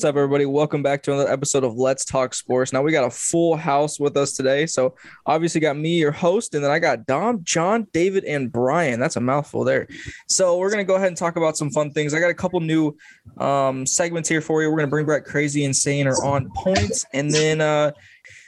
[0.00, 0.46] what's up, everybody?
[0.46, 2.72] Welcome back to another episode of Let's Talk Sports.
[2.72, 4.64] Now we got a full house with us today.
[4.64, 4.94] So
[5.26, 8.98] obviously got me, your host, and then I got Dom, John, David, and Brian.
[8.98, 9.86] That's a mouthful there.
[10.26, 12.14] So we're gonna go ahead and talk about some fun things.
[12.14, 12.96] I got a couple new
[13.36, 14.70] um, segments here for you.
[14.70, 17.92] We're gonna bring back crazy, insane, or on points, and then uh,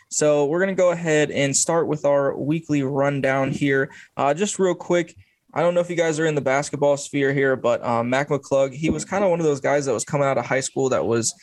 [0.08, 3.90] so we're gonna go ahead and start with our weekly rundown here.
[4.16, 5.14] Uh, just real quick.
[5.54, 8.28] I don't know if you guys are in the basketball sphere here, but um, Mac
[8.28, 10.60] McClung, he was kind of one of those guys that was coming out of high
[10.60, 11.34] school that was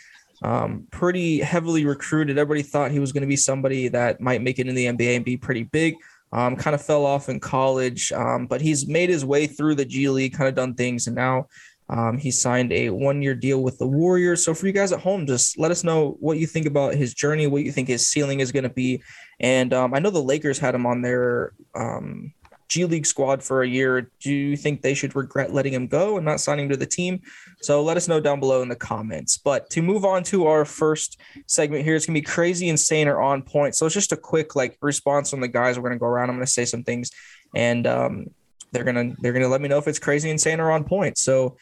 [0.42, 2.38] um, pretty heavily recruited.
[2.38, 5.18] Everybody thought he was going to be somebody that might make it in the NBA
[5.18, 5.96] and be pretty big.
[6.32, 9.86] Um, kind of fell off in college, um, but he's made his way through the
[9.86, 11.48] G League, kind of done things, and now
[11.90, 14.46] um, he signed a one-year deal with the Warriors.
[14.46, 17.16] So for you guys at home, just let us know what you think about his
[17.16, 19.02] journey, what you think his ceiling is going to be.
[19.40, 21.54] And um, I know the Lakers had him on their
[22.70, 24.10] G League squad for a year.
[24.22, 27.20] Do you think they should regret letting him go and not signing to the team?
[27.62, 29.38] So let us know down below in the comments.
[29.38, 33.22] But to move on to our first segment here, it's gonna be crazy, insane, or
[33.22, 33.76] on point.
[33.76, 35.78] So it's just a quick like response from the guys.
[35.78, 36.30] We're gonna go around.
[36.30, 37.12] I'm gonna say some things,
[37.56, 38.28] and um,
[38.72, 41.18] they're gonna they're gonna let me know if it's crazy, insane, or on point.
[41.18, 41.58] So.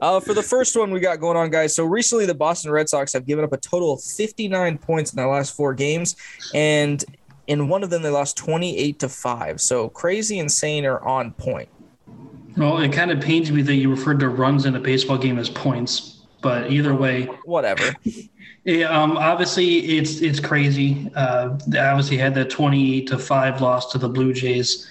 [0.00, 1.74] Uh, for the first one we got going on, guys.
[1.74, 5.16] So recently, the Boston Red Sox have given up a total of 59 points in
[5.16, 6.14] their last four games,
[6.54, 7.04] and
[7.48, 9.60] in one of them, they lost 28 to 5.
[9.60, 11.68] So crazy, insane, or on point.
[12.56, 15.38] Well, it kind of pains me that you referred to runs in a baseball game
[15.38, 17.94] as points, but either way, whatever.
[18.64, 21.10] Yeah, um, obviously it's it's crazy.
[21.14, 24.86] Uh, they obviously had that 28 to 5 loss to the Blue Jays.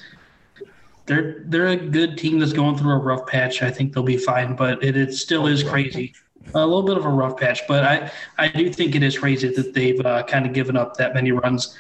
[1.06, 3.62] They're they're a good team that's going through a rough patch.
[3.62, 6.16] I think they'll be fine, but it, it still is crazy.
[6.56, 9.50] A little bit of a rough patch, but I, I do think it is crazy
[9.50, 11.78] that they've uh, kind of given up that many runs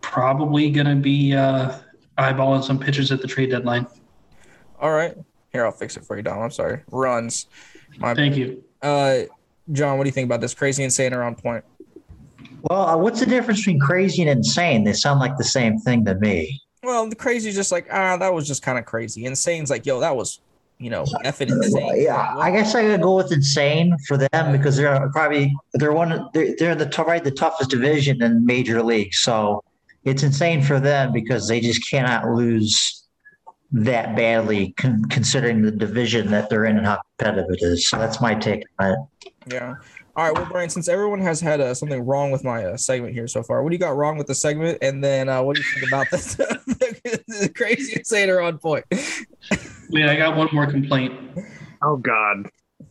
[0.00, 1.78] probably going to be uh,
[2.18, 3.86] eyeballing some pitchers at the trade deadline.
[4.80, 5.16] All right.
[5.52, 6.40] Here, I'll fix it for you, Dom.
[6.40, 6.82] I'm sorry.
[6.90, 7.46] Runs.
[7.98, 8.62] My Thank you.
[8.82, 9.22] Uh,
[9.72, 10.54] John, what do you think about this?
[10.54, 11.64] Crazy, insane, or on point?
[12.62, 14.84] Well, uh, what's the difference between crazy and insane?
[14.84, 16.60] They sound like the same thing to me.
[16.82, 19.24] Well, the crazy is just like, ah, that was just kind of crazy.
[19.26, 20.40] Insane's like, yo, that was,
[20.78, 22.02] you know, effing insane.
[22.02, 26.28] Yeah, I guess I gotta go with insane for them because they're probably they're one
[26.32, 29.14] they're they're the right the toughest division in major league.
[29.14, 29.62] So
[30.04, 33.04] it's insane for them because they just cannot lose
[33.72, 37.88] that badly con- considering the division that they're in and how competitive it is.
[37.88, 39.32] So that's my take on it.
[39.46, 39.74] Yeah.
[40.16, 40.34] All right.
[40.34, 43.42] Well, Brian, since everyone has had uh, something wrong with my uh, segment here so
[43.42, 44.78] far, what do you got wrong with the segment?
[44.82, 48.84] And then uh, what do you think about this, the crazy insider on point?
[49.90, 51.14] Wait, I got one more complaint.
[51.82, 52.50] Oh, God.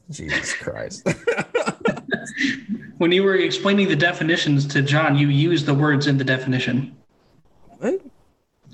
[0.09, 1.07] Jesus Christ.
[2.97, 6.95] when you were explaining the definitions to John, you used the words in the definition.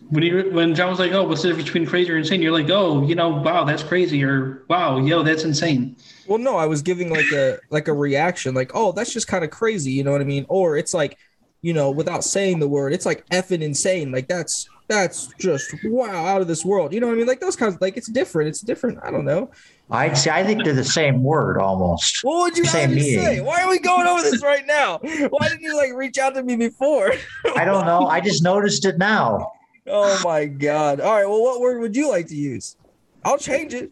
[0.10, 2.52] When you when John was like, "Oh, what's the difference between crazy or insane?" You're
[2.52, 5.96] like, "Oh, you know, wow, that's crazy," or "Wow, yo, that's insane."
[6.28, 9.44] Well, no, I was giving like a like a reaction, like, "Oh, that's just kind
[9.44, 10.46] of crazy," you know what I mean?
[10.48, 11.18] Or it's like,
[11.62, 14.12] you know, without saying the word, it's like effing insane.
[14.12, 16.94] Like that's that's just wow, out of this world.
[16.94, 17.28] You know what I mean?
[17.28, 18.50] Like those kinds of like it's different.
[18.50, 19.00] It's different.
[19.04, 19.52] I don't know.
[19.90, 22.20] I'd say I think they're the same word almost.
[22.24, 23.42] What would you same say?
[23.42, 25.00] Why are we going over this right now?
[25.00, 27.14] Why didn't you like reach out to me before?
[27.56, 28.08] I don't know.
[28.08, 29.52] I just noticed it now.
[29.88, 31.00] Oh my god.
[31.00, 31.28] All right.
[31.28, 32.76] Well, what word would you like to use?
[33.24, 33.92] I'll change it.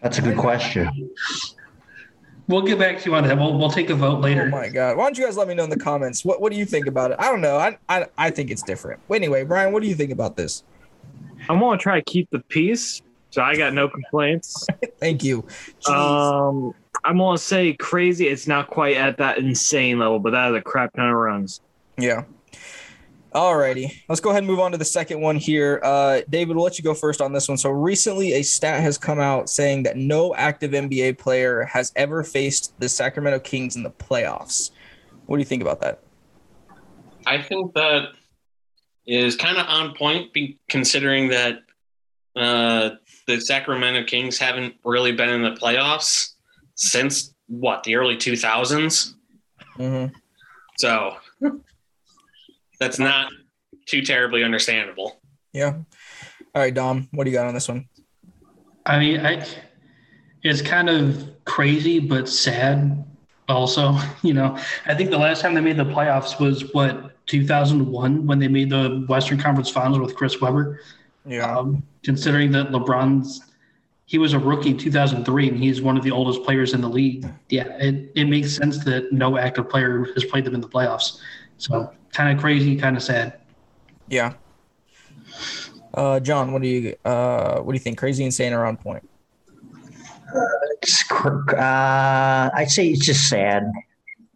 [0.00, 1.10] That's a good question.
[2.48, 3.36] We'll get back to you on that.
[3.36, 4.44] We'll, we'll take a vote later.
[4.44, 4.96] Oh my god!
[4.96, 6.86] Why don't you guys let me know in the comments what what do you think
[6.86, 7.16] about it?
[7.18, 7.56] I don't know.
[7.56, 9.00] I I, I think it's different.
[9.08, 10.62] Well, anyway, Brian, what do you think about this?
[11.48, 14.66] I'm gonna try to keep the peace, so I got no complaints.
[15.00, 15.42] Thank you.
[15.80, 15.90] Jeez.
[15.90, 18.28] Um, I'm gonna say crazy.
[18.28, 21.60] It's not quite at that insane level, but that is a crap ton of runs.
[21.98, 22.24] Yeah.
[23.36, 25.78] Alrighty, let's go ahead and move on to the second one here.
[25.84, 27.58] Uh, David, we'll let you go first on this one.
[27.58, 32.24] So recently, a stat has come out saying that no active NBA player has ever
[32.24, 34.70] faced the Sacramento Kings in the playoffs.
[35.26, 36.00] What do you think about that?
[37.26, 38.12] I think that
[39.06, 40.34] is kind of on point,
[40.70, 41.58] considering that
[42.36, 42.92] uh,
[43.26, 46.36] the Sacramento Kings haven't really been in the playoffs
[46.74, 49.12] since what the early 2000s.
[49.76, 50.14] Mm-hmm.
[50.78, 51.16] So
[52.78, 53.32] that's not
[53.86, 55.20] too terribly understandable.
[55.52, 55.74] Yeah.
[56.54, 57.88] All right, Dom, what do you got on this one?
[58.84, 59.46] I mean, I
[60.42, 63.04] it's kind of crazy but sad
[63.48, 64.58] also, you know.
[64.86, 68.70] I think the last time they made the playoffs was what 2001 when they made
[68.70, 70.80] the Western Conference Finals with Chris Webber.
[71.24, 71.58] Yeah.
[71.58, 73.42] Um, considering that LeBron's
[74.06, 76.88] he was a rookie in 2003 and he's one of the oldest players in the
[76.88, 77.26] league.
[77.48, 81.18] Yeah, it, it makes sense that no active player has played them in the playoffs.
[81.58, 83.34] So kind of crazy, kind of sad.
[84.08, 84.32] Yeah.
[85.92, 87.98] Uh, John, what do you uh, what do you think?
[87.98, 89.06] Crazy, insane, or on point?
[91.22, 93.70] Uh, I'd say it's just sad.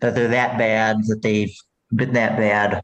[0.00, 1.54] that they're that bad, that they've
[1.94, 2.82] been that bad.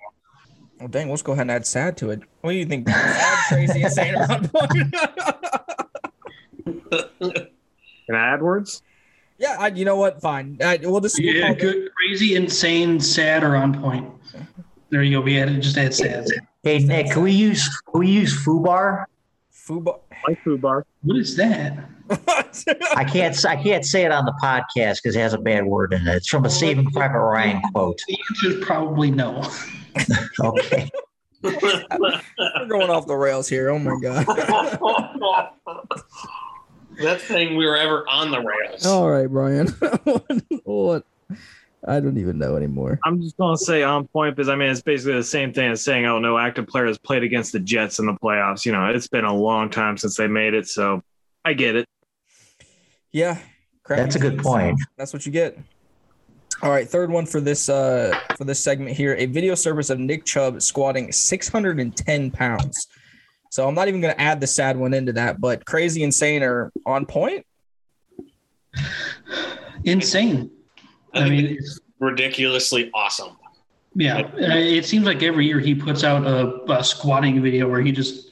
[0.79, 2.23] Well, dang, let's go ahead and add sad to it.
[2.41, 2.89] What do you think?
[2.89, 4.71] Sad, crazy, insane, or on point?
[8.07, 8.83] Can I add words?
[9.39, 10.21] yeah, I, you know what?
[10.21, 10.59] Fine.
[10.63, 14.11] I, we'll just Yeah, good, crazy, insane, sad, or on point.
[14.91, 15.21] There you go.
[15.21, 16.27] We added just add sad.
[16.63, 19.07] Hey Nick, can we use can we use Fubar?
[19.53, 20.01] Fuba.
[20.27, 20.87] Like food bar.
[21.03, 21.89] What is that?
[22.97, 25.93] I can't I can't say it on the podcast because it has a bad word
[25.93, 26.15] in it.
[26.17, 28.01] It's from a Saving Private Ryan quote.
[28.07, 29.43] The answer is probably no.
[30.41, 30.91] Okay.
[31.43, 33.71] We're going off the rails here.
[33.71, 34.27] Oh my god.
[37.01, 38.85] That's saying we were ever on the rails.
[38.85, 39.69] All right, Brian.
[40.65, 41.05] what?
[41.85, 42.99] I don't even know anymore.
[43.05, 45.83] I'm just gonna say on point because I mean it's basically the same thing as
[45.83, 48.65] saying, oh no active player has played against the Jets in the playoffs.
[48.65, 51.03] You know, it's been a long time since they made it, so
[51.45, 51.87] I get it.
[53.13, 53.39] Yeah,
[53.85, 54.43] crappy That's a good teams.
[54.43, 54.81] point.
[54.97, 55.59] That's what you get.
[56.63, 59.15] All right, third one for this uh for this segment here.
[59.19, 62.89] A video service of Nick Chubb squatting 610 pounds.
[63.51, 66.43] So I'm not even going to add the sad one into that, but crazy, insane,
[66.43, 67.47] or on point.
[69.85, 70.51] Insane.
[71.17, 73.37] I, I mean, it's ridiculously awesome.
[73.95, 77.81] Yeah, uh, it seems like every year he puts out a, a squatting video where
[77.81, 78.31] he just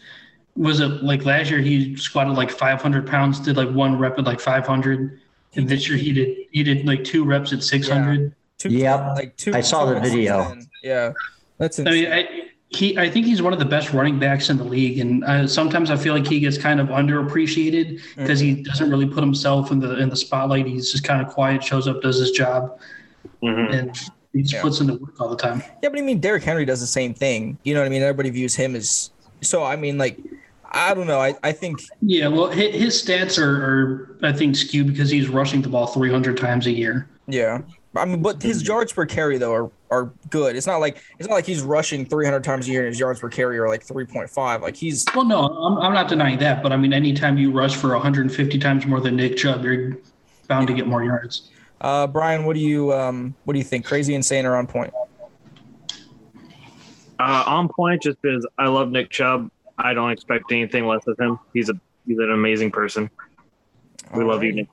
[0.56, 4.24] was it like last year he squatted like 500 pounds, did like one rep at
[4.24, 5.20] like 500,
[5.54, 8.34] and this year he did he did like two reps at 600.
[8.58, 9.54] Two, Yep, like two.
[9.54, 10.56] I saw the video.
[10.82, 11.12] Yeah,
[11.58, 12.33] that's I mean, I,
[12.74, 15.46] he I think he's one of the best running backs in the league, and uh,
[15.46, 19.70] sometimes I feel like he gets kind of underappreciated because he doesn't really put himself
[19.70, 20.66] in the in the spotlight.
[20.66, 22.78] He's just kind of quiet, shows up, does his job,
[23.42, 23.72] Mhm.
[23.74, 23.96] and
[24.32, 24.62] he just Yeah.
[24.62, 25.62] puts in the work all the time.
[25.82, 27.58] Yeah, but I mean, Derrick Henry does the same thing.
[27.64, 28.02] You know what I mean?
[28.02, 29.10] Everybody views him as
[29.40, 29.62] so.
[29.62, 30.18] I mean, like,
[30.72, 31.20] I don't know.
[31.20, 35.28] I, I think Yeah, well, hi- his stats are, are I think skewed because he's
[35.28, 37.06] rushing the ball 300 times a year.
[37.28, 37.60] yeah.
[37.96, 40.56] I mean, but his yards per carry though are are good.
[40.56, 43.20] It's not like it's not like he's rushing 300 times a year and his yards
[43.20, 44.60] per carry are like 3.5.
[44.60, 47.76] Like he's Well, no, I'm, I'm not denying that, but I mean, anytime you rush
[47.76, 49.98] for 150 times more than Nick Chubb, you're
[50.48, 51.50] bound to get more yards.
[51.80, 52.44] uh Brian.
[52.44, 53.84] What do you um what do you think?
[53.84, 54.92] Crazy, insane, or on point?
[57.20, 59.50] Uh, on point, just because I love Nick Chubb.
[59.78, 61.38] I don't expect anything less of him.
[61.52, 61.74] He's a
[62.06, 63.08] he's an amazing person.
[64.14, 64.68] We love you, Nick.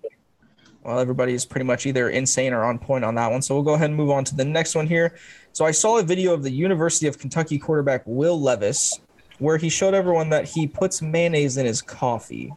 [0.83, 3.41] Well, everybody is pretty much either insane or on point on that one.
[3.41, 5.15] So we'll go ahead and move on to the next one here.
[5.53, 8.99] So I saw a video of the University of Kentucky quarterback Will Levis
[9.41, 12.53] where he showed everyone that he puts mayonnaise in his coffee.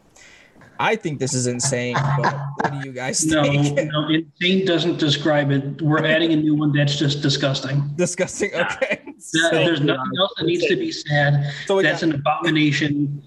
[0.79, 3.91] I think this is insane, but what do you guys think?
[3.91, 5.81] no, insane doesn't describe it.
[5.81, 7.91] We're adding a new one that's just disgusting.
[7.97, 8.55] Disgusting.
[8.55, 9.00] Okay.
[9.15, 11.50] That- So, there's nothing else that needs to be said.
[11.67, 13.23] so That's got, an abomination.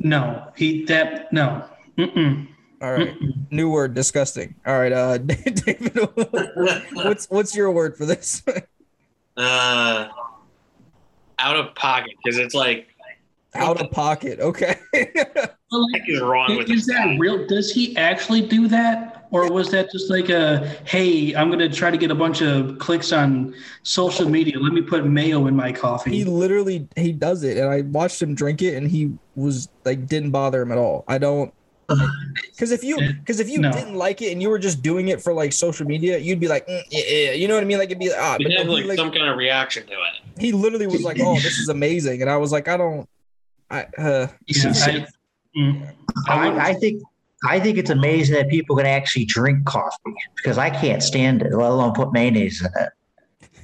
[0.00, 1.64] No, he that no.
[1.96, 2.48] Mm-mm.
[2.80, 3.16] All right.
[3.50, 4.54] New word, disgusting.
[4.66, 5.96] All right, uh David,
[6.94, 8.42] what's what's your word for this?
[9.36, 10.08] uh,
[11.38, 12.88] out of pocket because it's like
[13.54, 14.40] Out of pocket.
[14.40, 14.76] Okay.
[15.70, 17.16] Well, what is wrong with Is that guy?
[17.18, 17.46] real?
[17.46, 19.26] Does he actually do that?
[19.30, 22.40] Or was that just like a, hey, I'm going to try to get a bunch
[22.40, 24.58] of clicks on social media.
[24.58, 26.10] Let me put mayo in my coffee.
[26.10, 30.06] he literally he does it and i watched him drink it and he was like
[30.06, 31.52] didn't bother him at all i don't
[32.44, 33.72] because if you because if you No.
[33.72, 36.48] didn't like it and you were just doing it for like social media you'd be
[36.48, 37.30] like mm, yeah, yeah.
[37.32, 38.88] you know what i mean like it'd be like, ah but have no, he, like,
[38.88, 40.40] like, some kind of reaction to it.
[40.40, 43.08] he literally was like oh this is amazing and i was like i don't
[43.70, 45.06] i uh Yeah, I,
[45.56, 45.94] mm.
[46.28, 47.02] I I, I think
[47.46, 51.54] I think it's amazing that people can actually drink coffee because I can't stand it,
[51.54, 52.90] let alone put mayonnaise in it.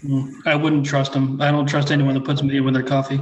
[0.04, 1.43] mm, I wouldn't trust him.
[1.43, 3.21] I don't trust anyone that puts mayonnaise in their coffee.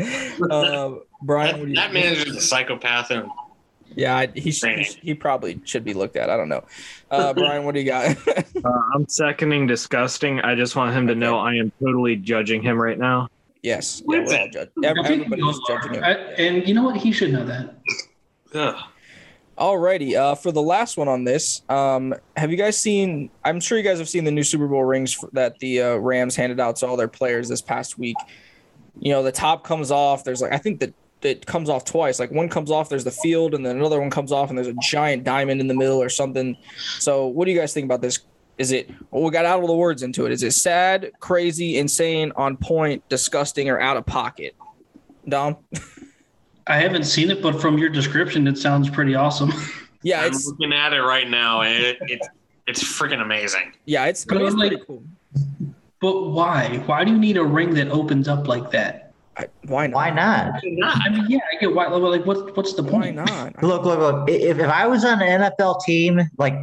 [0.00, 0.90] Uh
[1.22, 3.28] brian That, what that man is a psychopath and
[3.94, 4.96] yeah I- he, should, he, Training.
[5.02, 6.64] he probably should be looked at i don't know
[7.10, 10.40] uh brian what do you got Uh, I'm seconding disgusting.
[10.40, 13.28] I just want him to know I am totally judging him right now.
[13.62, 16.74] yes yeah, we're all judge, every, I think everybody is judging him I- and you
[16.74, 16.96] know what?
[16.96, 17.74] He should know that.
[18.54, 18.76] ugh.
[19.58, 23.30] Alrighty, uh, for the last one on this, um, have you guys seen?
[23.42, 25.94] I'm sure you guys have seen the new Super Bowl rings f- that the uh,
[25.96, 28.16] Rams handed out to all their players this past week.
[28.98, 30.24] You know, the top comes off.
[30.24, 32.18] There's like I think that it comes off twice.
[32.20, 34.68] Like one comes off, there's the field, and then another one comes off, and there's
[34.68, 36.56] a giant diamond in the middle or something.
[36.98, 38.20] So, what do you guys think about this?
[38.58, 38.90] Is it?
[39.10, 40.32] Well, we got out all the words into it.
[40.32, 44.54] Is it sad, crazy, insane, on point, disgusting, or out of pocket?
[45.28, 45.56] Dom?
[46.68, 49.52] I haven't seen it, but from your description, it sounds pretty awesome.
[50.02, 52.28] Yeah, I'm it's looking at it right now and it, it's
[52.68, 53.72] it's freaking amazing.
[53.86, 55.02] yeah, it's, I mean, it's like- pretty cool.
[56.06, 56.80] But why?
[56.86, 59.12] Why do you need a ring that opens up like that?
[59.36, 59.96] I, why not?
[59.96, 60.60] Why not?
[60.62, 60.98] Not.
[61.04, 61.88] I mean, yeah, I get why.
[61.88, 63.16] Like, what, what's the point?
[63.16, 63.60] Why point?
[63.60, 63.60] not?
[63.60, 64.30] Look, look, look.
[64.30, 66.54] If, if I was on an NFL team, like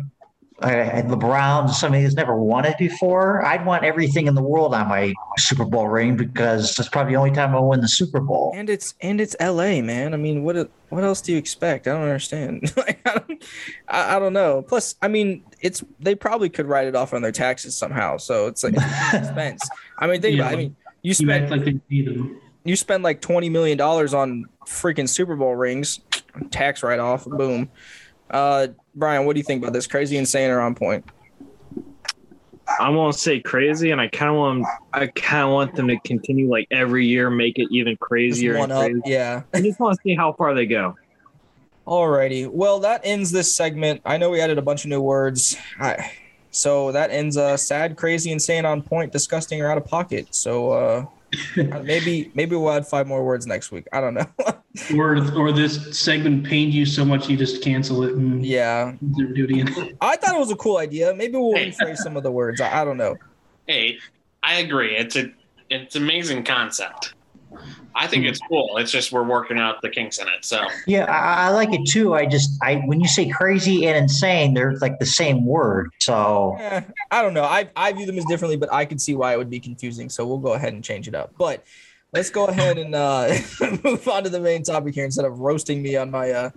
[0.59, 4.73] uh, the Browns, somebody who's never won it before, I'd want everything in the world
[4.73, 8.19] on my Super Bowl ring because that's probably the only time I'll win the Super
[8.19, 8.53] Bowl.
[8.55, 9.81] And it's and it's L.A.
[9.81, 10.13] man.
[10.13, 11.87] I mean, what what else do you expect?
[11.87, 12.71] I don't understand.
[12.77, 13.43] like, I, don't,
[13.87, 14.61] I, I, don't know.
[14.61, 18.17] Plus, I mean, it's they probably could write it off on their taxes somehow.
[18.17, 19.67] So it's like it's expense.
[19.97, 20.53] I mean, think yeah, about.
[20.53, 20.55] It.
[20.55, 22.39] I mean, you spend like they need them.
[22.63, 25.99] You spend like twenty million dollars on freaking Super Bowl rings,
[26.51, 27.69] tax write off, boom.
[28.33, 29.87] Uh, Brian, what do you think about this?
[29.87, 31.05] Crazy, insane, or on point?
[32.79, 35.99] I won't say crazy, and I kind of want I kind of want them to
[35.99, 38.55] continue like every year, make it even crazier.
[38.55, 39.01] and crazier.
[39.05, 39.43] Yeah.
[39.53, 40.95] I just want to see how far they go.
[41.85, 42.49] Alrighty.
[42.49, 44.01] Well, that ends this segment.
[44.05, 45.55] I know we added a bunch of new words.
[45.79, 46.11] I,
[46.49, 50.33] so that ends uh sad, crazy, insane, on point, disgusting, or out of pocket.
[50.33, 51.05] So uh
[51.57, 53.87] Uh, maybe maybe we'll add five more words next week.
[53.91, 54.25] I don't know.
[54.97, 59.43] or or this segment pained you so much you just cancel it and yeah do
[59.43, 59.95] it again.
[60.01, 61.13] I thought it was a cool idea.
[61.13, 61.71] Maybe we'll hey.
[61.71, 62.61] rephrase some of the words.
[62.61, 63.15] I, I don't know.
[63.67, 63.99] Hey,
[64.41, 64.95] I agree.
[64.95, 65.31] It's a
[65.69, 67.13] it's amazing concept.
[67.95, 68.77] I think it's cool.
[68.77, 70.43] It's just we're working out the kinks in it.
[70.43, 72.13] So yeah, I, I, like it too.
[72.13, 75.91] I just I when you say crazy and insane, they're like the same word.
[75.99, 76.81] So eh,
[77.11, 77.43] I don't know.
[77.43, 80.09] I I view them as differently, but I can see why it would be confusing.
[80.09, 81.33] So we'll go ahead and change it up.
[81.37, 81.63] But
[82.13, 83.33] let's go ahead and uh,
[83.83, 86.49] move on to the main topic here instead of roasting me on my uh,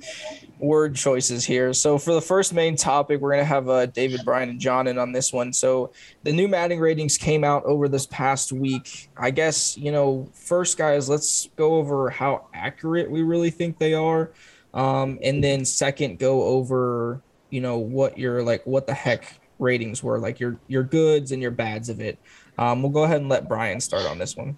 [0.59, 1.73] word choices here.
[1.73, 4.99] So for the first main topic, we're gonna have uh, David, Brian, and John in
[4.99, 5.53] on this one.
[5.53, 9.09] So the new Madden ratings came out over this past week.
[9.17, 13.95] I guess you know, first guys, let's go over how accurate we really think they
[13.95, 14.31] are,
[14.75, 20.03] um, and then second, go over you know what your like what the heck ratings
[20.03, 22.19] were, like your your goods and your bads of it.
[22.59, 24.57] Um, we'll go ahead and let Brian start on this one.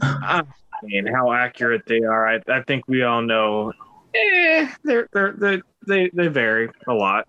[0.00, 0.42] I
[0.82, 3.72] mean, how accurate they are, I, I think we all know.
[4.14, 7.26] Eh, they're, they're, they they they vary a lot,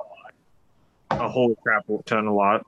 [1.11, 2.65] a whole crap ton, a lot.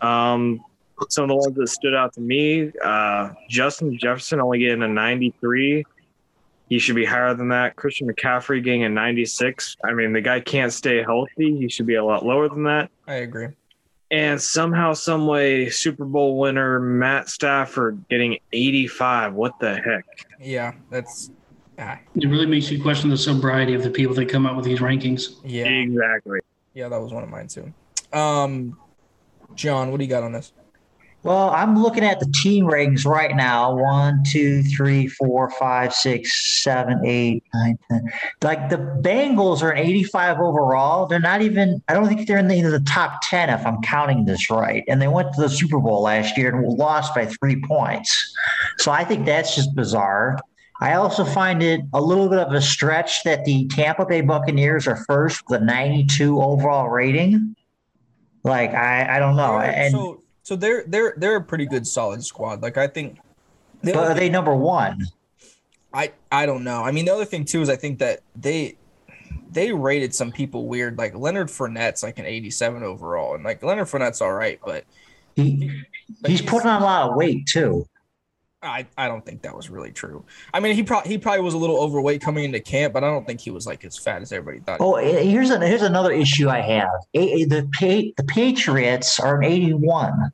[0.00, 0.60] Um,
[1.08, 4.88] some of the ones that stood out to me, uh, Justin Jefferson only getting a
[4.88, 5.84] 93.
[6.68, 7.76] He should be higher than that.
[7.76, 9.76] Christian McCaffrey getting a 96.
[9.84, 11.56] I mean, the guy can't stay healthy.
[11.56, 12.90] He should be a lot lower than that.
[13.06, 13.48] I agree
[14.12, 19.32] and somehow, some way, Super Bowl winner Matt Stafford getting 85.
[19.32, 20.04] What the heck?
[20.38, 21.30] Yeah, that's.
[21.78, 21.98] Ah.
[22.14, 24.80] It really makes you question the sobriety of the people that come up with these
[24.80, 25.36] rankings.
[25.42, 26.40] Yeah, exactly.
[26.74, 27.72] Yeah, that was one of mine too.
[28.12, 28.78] Um,
[29.54, 30.52] John, what do you got on this?
[31.24, 33.76] Well, I'm looking at the team ratings right now.
[33.76, 38.10] One, two, three, four, five, six, seven, eight, nine, ten.
[38.42, 41.06] Like the Bengals are an 85 overall.
[41.06, 44.24] They're not even, I don't think they're in the, the top 10 if I'm counting
[44.24, 44.82] this right.
[44.88, 48.34] And they went to the Super Bowl last year and lost by three points.
[48.78, 50.38] So I think that's just bizarre.
[50.80, 54.88] I also find it a little bit of a stretch that the Tampa Bay Buccaneers
[54.88, 57.54] are first with a 92 overall rating.
[58.42, 59.60] Like I, I don't know.
[59.60, 62.62] And so so they're they're they're a pretty good solid squad.
[62.62, 63.18] Like I think.
[63.82, 65.06] But are they number one?
[65.92, 66.82] I I don't know.
[66.82, 68.76] I mean, the other thing too is I think that they
[69.50, 70.98] they rated some people weird.
[70.98, 74.84] Like Leonard Fournette's like an 87 overall, and like Leonard Fournette's all right, but
[75.36, 75.84] he,
[76.24, 77.86] he's, he's putting on a lot of weight too.
[78.62, 80.24] I, I don't think that was really true.
[80.54, 83.08] I mean, he probably he probably was a little overweight coming into camp, but I
[83.08, 84.78] don't think he was like as fat as everybody thought.
[84.80, 86.90] Oh, here's a, here's another issue I have.
[87.14, 87.68] A, the
[88.16, 90.32] the Patriots are an 81,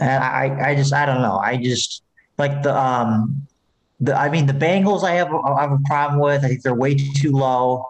[0.00, 1.38] and I I just I don't know.
[1.38, 2.02] I just
[2.38, 3.46] like the um
[4.00, 6.44] the I mean the Bengals I have I have a problem with.
[6.44, 7.86] I think they're way too low.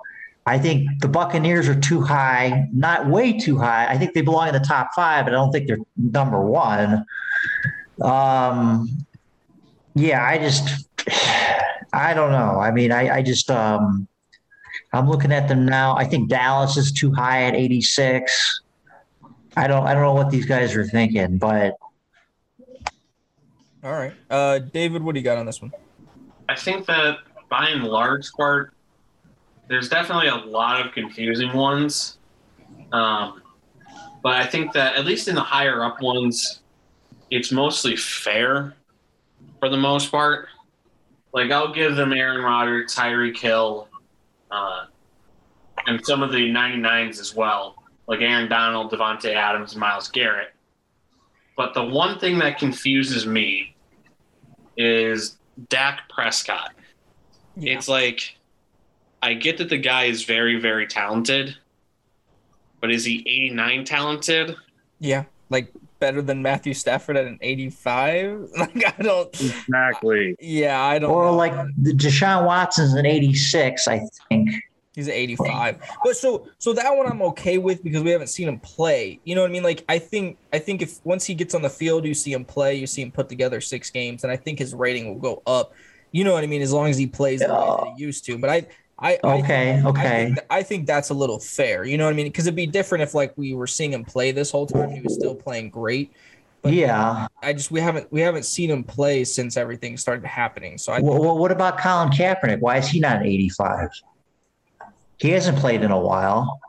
[0.47, 3.87] I think the Buccaneers are too high, not way too high.
[3.87, 7.04] I think they belong in the top five, but I don't think they're number one.
[8.00, 8.88] Um,
[9.98, 10.88] yeah, I just,
[11.92, 12.60] I don't know.
[12.60, 14.06] I mean, I, I just, um,
[14.92, 15.96] I'm looking at them now.
[15.96, 18.62] I think Dallas is too high at 86.
[19.56, 21.74] I don't, I don't know what these guys are thinking, but.
[23.82, 25.72] All right, uh, David, what do you got on this one?
[26.48, 28.72] I think that by and large part,
[29.68, 32.18] there's definitely a lot of confusing ones.
[32.92, 33.42] Um,
[34.22, 36.60] but I think that at least in the higher up ones,
[37.30, 38.74] it's mostly fair
[39.60, 40.48] for the most part.
[41.32, 43.88] Like I'll give them Aaron Rodgers, Tyreek Hill,
[44.50, 44.86] uh,
[45.86, 50.54] and some of the 99s as well, like Aaron Donald, Davante Adams, Myles Garrett.
[51.56, 53.74] But the one thing that confuses me
[54.76, 55.36] is
[55.68, 56.72] Dak Prescott.
[57.56, 57.74] Yeah.
[57.74, 58.36] It's like
[59.22, 61.56] I get that the guy is very, very talented,
[62.80, 64.56] but is he 89 talented?
[65.00, 68.50] Yeah, like better than Matthew Stafford at an 85?
[68.58, 70.36] Like I don't exactly.
[70.40, 71.10] Yeah, I don't.
[71.10, 71.36] Or know.
[71.36, 71.52] like
[71.82, 74.50] Deshaun Watson's an 86, I think.
[74.94, 75.76] He's an 85.
[76.02, 79.20] But so so that one I'm okay with because we haven't seen him play.
[79.24, 79.62] You know what I mean?
[79.62, 82.44] Like I think I think if once he gets on the field, you see him
[82.44, 85.42] play, you see him put together six games, and I think his rating will go
[85.46, 85.72] up.
[86.10, 86.62] You know what I mean?
[86.62, 88.38] As long as he plays the way that he used to.
[88.38, 88.66] But I
[89.00, 89.42] I I Okay,
[89.74, 90.24] think- I okay.
[90.26, 91.84] think, I think that's a little fair.
[91.84, 92.26] You know what I mean?
[92.26, 94.90] Because it'd be different if like we were seeing him play this whole time.
[94.90, 96.12] He was still playing great.
[96.62, 97.28] But Yeah.
[97.40, 100.78] I just we haven't we haven't seen him play since everything started happening.
[100.78, 102.58] So I Well, well, what about Colin Kaepernick?
[102.60, 103.88] Why is he not 85?
[105.18, 106.60] He hasn't played in a while.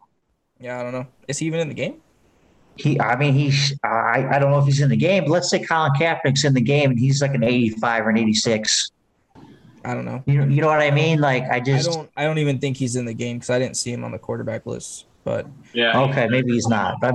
[0.60, 1.08] yeah I don't know.
[1.28, 1.96] Is he even in the game?
[2.76, 5.50] He, I mean, he's, I, I don't know if he's in the game, but let's
[5.50, 8.92] say Colin Kaepernick's in the game and he's like an 85 or an 86.
[9.86, 10.24] I don't know.
[10.26, 11.20] You know, you know what I mean?
[11.22, 13.60] Like, I I just, don't I don't even think he's in the game because I
[13.60, 15.06] didn't see him on the quarterback list.
[15.24, 16.00] But Yeah.
[16.04, 16.96] okay, maybe he's not.
[17.02, 17.14] But,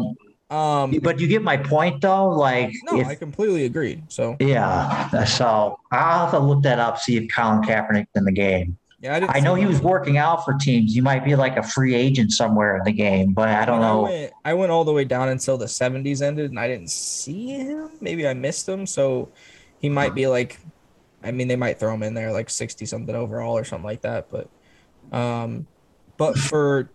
[0.55, 2.29] um but you get my point though.
[2.29, 4.03] Like, no, if, I completely agree.
[4.09, 5.09] So yeah.
[5.25, 8.77] So I'll have to look that up, see if Colin Kaepernick's in the game.
[9.01, 10.95] yeah, I I know see he was working out for teams.
[10.95, 13.89] He might be like a free agent somewhere in the game, but I don't I
[13.89, 14.03] know.
[14.03, 17.49] went, I went all the way down until the 70s ended and I didn't see
[17.49, 17.91] him.
[18.01, 18.87] Maybe I missed him.
[18.87, 19.31] So
[19.81, 20.61] he might be like,
[21.25, 24.03] I mean, they might throw him in there like 60 something overall or something like
[24.03, 24.29] that.
[24.31, 24.49] But,
[25.17, 25.67] um,
[26.17, 26.91] but for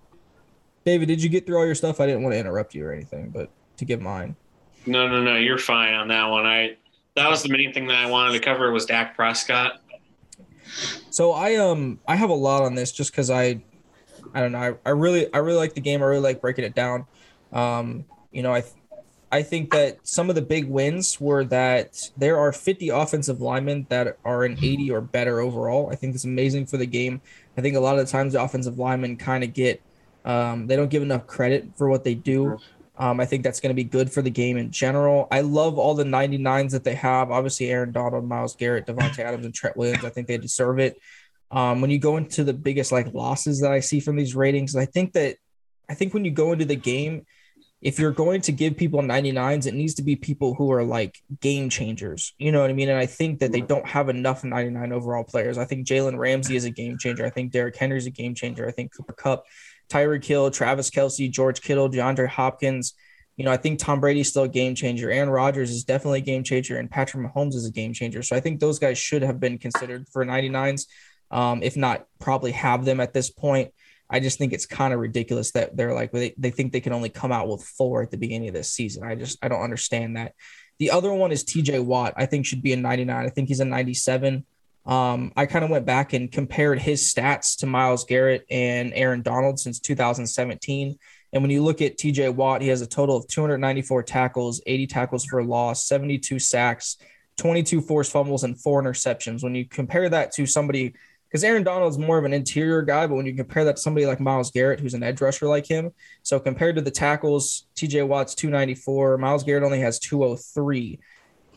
[0.86, 2.00] David, did you get through all your stuff?
[2.00, 4.36] I didn't want to interrupt you or anything, but to give mine.
[4.86, 5.36] No, no, no.
[5.36, 6.46] You're fine on that one.
[6.46, 6.78] I
[7.16, 9.82] that was the main thing that I wanted to cover was Dak Prescott.
[11.10, 13.62] So I um I have a lot on this just because I
[14.34, 16.66] I don't know I, I really I really like the game I really like breaking
[16.66, 17.06] it down.
[17.52, 18.64] Um, you know I
[19.32, 23.86] I think that some of the big wins were that there are 50 offensive linemen
[23.90, 25.90] that are an 80 or better overall.
[25.92, 27.22] I think it's amazing for the game.
[27.56, 29.82] I think a lot of the times the offensive linemen kind of get
[30.26, 32.58] um, they don't give enough credit for what they do.
[32.98, 35.28] Um, I think that's going to be good for the game in general.
[35.32, 37.32] I love all the 99s that they have.
[37.32, 40.04] Obviously, Aaron Donald, Myles Garrett, Davante Adams, and Trent Williams.
[40.04, 41.00] I think they deserve it.
[41.50, 44.76] Um, when you go into the biggest like losses that I see from these ratings,
[44.76, 45.38] I think that
[45.90, 47.26] I think when you go into the game,
[47.82, 51.18] if you're going to give people 99s, it needs to be people who are like
[51.40, 52.34] game changers.
[52.38, 52.90] You know what I mean?
[52.90, 55.58] And I think that they don't have enough 99 overall players.
[55.58, 57.26] I think Jalen Ramsey is a game changer.
[57.26, 58.68] I think Derrick is a game changer.
[58.68, 59.46] I think Cooper Kupp,
[59.90, 62.96] Tyreek Hill, Travis Kelce, George Kittle, DeAndre Hopkins.
[63.38, 65.10] You know, I think Tom Brady's still a game changer.
[65.10, 68.22] Aaron Rodgers is definitely a game changer, and Patrick Mahomes is a game changer.
[68.22, 70.88] So I think those guys should have been considered for 99s,
[71.32, 73.72] um, if not probably have them at this point.
[74.10, 76.94] I just think it's kind of ridiculous that they're like they, they think they can
[76.94, 79.04] only come out with four at the beginning of this season.
[79.04, 80.34] I just I don't understand that.
[80.80, 82.14] The other one is TJ Watt.
[82.16, 83.26] I think should be a 99.
[83.26, 84.46] I think he's a 97.
[84.86, 89.22] Um, I kind of went back and compared his stats to Myles Garrett and Aaron
[89.22, 90.98] Donald since 2017.
[91.32, 94.88] And when you look at TJ Watt, he has a total of 294 tackles, 80
[94.88, 96.98] tackles for loss, 72 sacks,
[97.38, 99.44] 22 forced fumbles, and four interceptions.
[99.44, 100.96] When you compare that to somebody
[101.30, 103.82] because Aaron Donald is more of an interior guy, but when you compare that to
[103.82, 105.92] somebody like Myles Garrett, who's an edge rusher like him,
[106.24, 111.00] so compared to the tackles, TJ Watt's 294, Myles Garrett only has 203.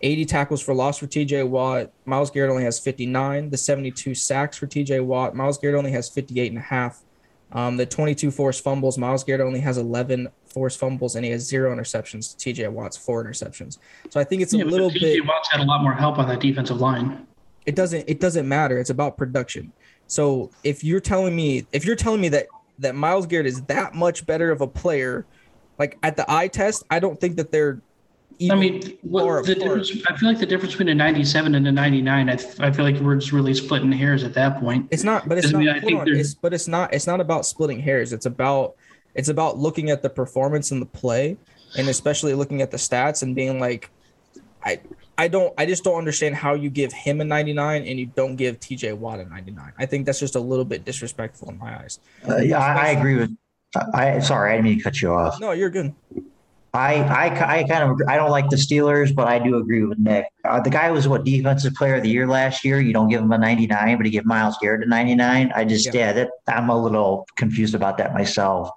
[0.05, 1.93] 80 tackles for loss for TJ Watt.
[2.05, 3.51] Myles Garrett only has 59.
[3.51, 5.35] The 72 sacks for TJ Watt.
[5.35, 7.01] Myles Garrett only has 58 and a half.
[7.53, 8.99] Um, the 22 forced fumbles.
[8.99, 12.35] Myles Garrett only has 11 forced fumbles and he has zero interceptions.
[12.37, 13.79] TJ Watt's four interceptions.
[14.11, 16.19] So I think it's a Yeah, little TJ bit Watt's had a lot more help
[16.19, 17.27] on that defensive line.
[17.67, 19.73] It doesn't it doesn't matter it's about production
[20.07, 22.47] so if you're telling me if you're telling me that
[22.79, 25.25] that myles garrett is that much better of a player
[25.79, 27.81] like at the eye test i don't think that they're
[28.51, 29.85] I mean, what, the apart.
[29.85, 32.73] difference, I feel like the difference between a 97 and a 99, I, th- I
[32.73, 34.89] feel like we're just really splitting hairs at that point.
[34.91, 37.07] it's not but it's I not mean, I think on, it's, but it's not it's
[37.07, 38.75] not about splitting hairs it's about
[39.15, 41.37] it's about looking at the performance and the play
[41.77, 43.91] and especially looking at the stats and being like
[44.65, 44.81] i
[45.19, 48.37] i don't i just don't understand how you give him a 99 and you don't
[48.37, 51.79] give tj watt a 99 i think that's just a little bit disrespectful in my
[51.81, 53.31] eyes Uh, yeah, I, I agree with.
[53.95, 55.41] I sorry, I didn't mean to cut you off.
[55.41, 55.95] no you're good
[56.75, 59.99] I, I, I kind of I don't like the Steelers, but I do agree with
[59.99, 60.27] Nick.
[60.43, 62.81] Uh, the guy was what defensive player of the year last year.
[62.81, 65.53] You don't give him a 99, but you give Myles Garrett a 99.
[65.55, 65.93] I just Yeah.
[65.95, 68.71] yeah, that I'm a little confused about that myself.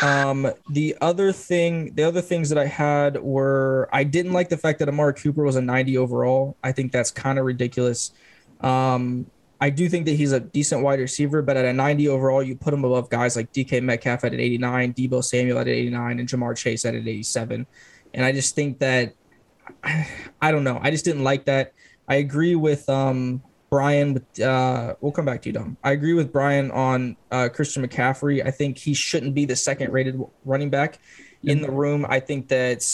[0.00, 4.56] Um, the other thing, the other things that I had were I didn't like the
[4.56, 6.56] fact that Amari Cooper was a 90 overall.
[6.64, 8.12] I think that's kind of ridiculous.
[8.60, 9.26] Um,
[9.64, 12.54] I do think that he's a decent wide receiver, but at a 90 overall, you
[12.54, 16.20] put him above guys like DK Metcalf at an 89, Deebo Samuel at an 89,
[16.20, 17.66] and Ja'Marr Chase at an 87.
[18.12, 19.14] And I just think that
[20.42, 20.78] I don't know.
[20.82, 21.72] I just didn't like that.
[22.06, 25.78] I agree with um Brian with uh we'll come back to you, Dom.
[25.82, 28.46] I agree with Brian on uh Christian McCaffrey.
[28.46, 30.98] I think he shouldn't be the second rated running back
[31.46, 32.06] in the room.
[32.08, 32.84] I think that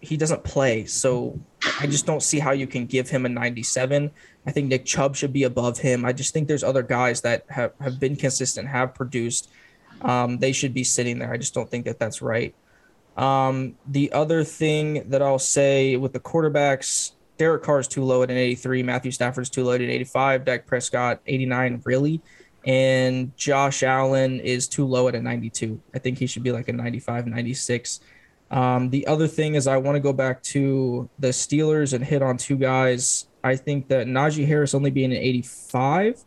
[0.00, 0.84] he doesn't play.
[0.84, 1.38] So
[1.80, 4.10] I just don't see how you can give him a 97.
[4.46, 6.04] I think Nick Chubb should be above him.
[6.04, 9.50] I just think there's other guys that have, have been consistent, have produced.
[10.02, 11.32] Um, they should be sitting there.
[11.32, 12.54] I just don't think that that's right.
[13.16, 18.22] Um, the other thing that I'll say with the quarterbacks, Derek Carr is too low
[18.22, 18.82] at an 83.
[18.82, 20.44] Matthew Stafford's too low at an 85.
[20.44, 22.20] Dak Prescott, 89, really.
[22.66, 25.80] And Josh Allen is too low at a 92.
[25.94, 28.00] I think he should be like a 95, 96.
[28.50, 32.22] Um, the other thing is, I want to go back to the Steelers and hit
[32.22, 33.26] on two guys.
[33.42, 36.24] I think that Najee Harris only being an 85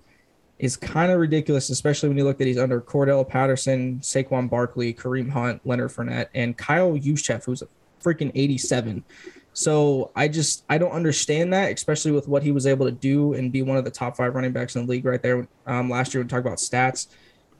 [0.59, 4.93] is kind of ridiculous, especially when you look that he's under Cordell Patterson, Saquon Barkley,
[4.93, 7.67] Kareem Hunt, Leonard Fournette, and Kyle Juszczyk, who's a
[8.03, 9.03] freaking 87.
[9.57, 13.33] So I just I don't understand that, especially with what he was able to do
[13.33, 15.47] and be one of the top five running backs in the league right there.
[15.65, 17.07] Um, last year, we talk about stats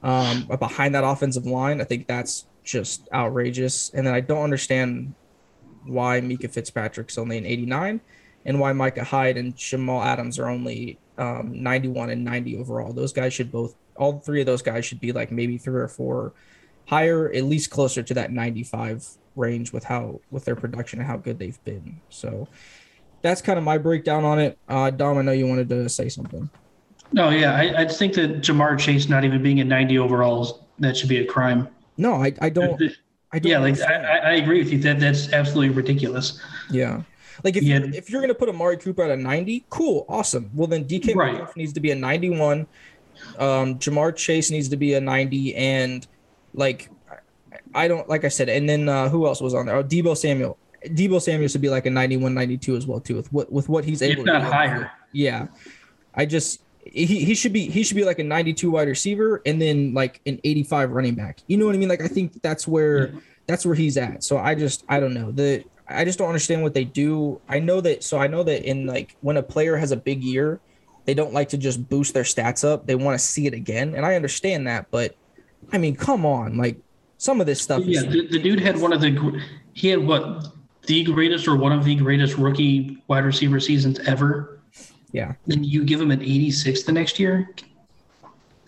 [0.04, 1.80] um, behind that offensive line.
[1.80, 3.90] I think that's just outrageous.
[3.90, 5.12] And then I don't understand
[5.86, 8.00] why Minkah Fitzpatrick's only an 89
[8.44, 12.92] and why Micah Hyde and Jamal Adams are only um, 91 and 90 overall.
[12.92, 15.88] Those guys should both, all three of those guys should be like maybe three or
[15.88, 16.32] four
[16.86, 21.16] higher, at least closer to that 95 range with how, with their production and how
[21.16, 22.00] good they've been.
[22.10, 22.48] So
[23.22, 24.58] that's kind of my breakdown on it.
[24.68, 26.50] Uh, Dom, I know you wanted to say something.
[27.12, 30.96] No, yeah, I, I think that Ja'Marr Chase not even being at 90 overall, that
[30.96, 31.68] should be a crime.
[31.96, 32.80] No, I, I don't.
[33.32, 34.78] I don't yeah, like I, I agree with you.
[34.78, 36.40] That that's absolutely ridiculous.
[36.70, 37.02] Yeah.
[37.44, 37.78] Like if Yeah.
[37.78, 40.50] you're, if you're gonna put Amari Cooper at a 90, cool, awesome.
[40.54, 41.56] Well then DK Right.
[41.56, 42.66] Needs to be a 91.
[43.38, 46.06] Um, Jamar Chase needs to be a 90, and
[46.54, 46.88] like
[47.74, 49.76] I don't like I said, and then uh, who else was on there?
[49.76, 50.56] Oh, Deebo Samuel.
[50.86, 53.84] Deebo Samuel should be like a 91, 92 as well too with what with what
[53.84, 54.50] he's able If to not do.
[54.50, 54.90] higher.
[55.12, 55.48] Yeah.
[56.14, 59.60] I just he, he should be he should be like a 92 wide receiver and
[59.60, 61.40] then like an 85 running back.
[61.46, 61.88] You know what I mean?
[61.88, 63.12] Like I think that's where
[63.46, 64.22] that's where he's at.
[64.24, 65.30] So I just I don't know.
[65.32, 67.40] The I just don't understand what they do.
[67.48, 70.22] I know that so I know that in like when a player has a big
[70.22, 70.60] year,
[71.06, 72.86] they don't like to just boost their stats up.
[72.86, 73.94] They want to see it again.
[73.94, 75.16] And I understand that, but
[75.72, 76.56] I mean, come on.
[76.56, 76.76] Like
[77.18, 79.42] some of this stuff Yeah, is the, the dude had one of the
[79.74, 80.46] he had what
[80.86, 84.60] the greatest or one of the greatest rookie wide receiver seasons ever.
[85.12, 85.34] yeah.
[85.46, 87.50] Then you give him an 86 the next year.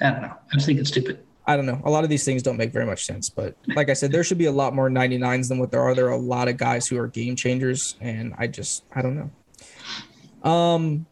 [0.02, 0.34] I don't know.
[0.52, 1.20] I just think it's stupid.
[1.46, 1.80] I don't know.
[1.84, 4.22] A lot of these things don't make very much sense, but like I said, there
[4.22, 5.94] should be a lot more 99s than what there are.
[5.94, 9.16] There are a lot of guys who are game changers, and I just I don't
[9.16, 10.50] know.
[10.50, 11.06] Um,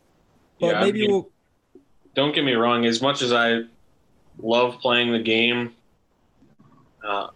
[0.60, 1.30] but Yeah, I maybe mean- we'll.
[2.14, 2.84] don't get me wrong.
[2.84, 3.62] As much as I
[4.38, 5.74] love playing the game,
[7.04, 7.28] uh,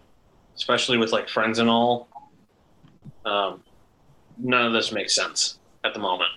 [0.55, 2.07] especially with like friends and all,
[3.25, 3.63] um,
[4.37, 6.29] none of this makes sense at the moment.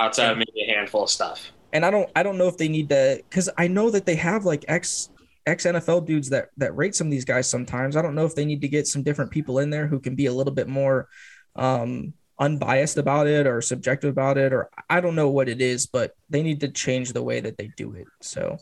[0.00, 1.50] Outside of maybe a handful of stuff.
[1.72, 4.14] And I don't I don't know if they need to because I know that they
[4.14, 5.10] have like ex
[5.44, 7.96] ex NFL dudes that that rate some of these guys sometimes.
[7.96, 10.14] I don't know if they need to get some different people in there who can
[10.14, 11.08] be a little bit more
[11.56, 15.86] um unbiased about it or subjective about it or I don't know what it is,
[15.86, 18.06] but they need to change the way that they do it.
[18.20, 18.58] So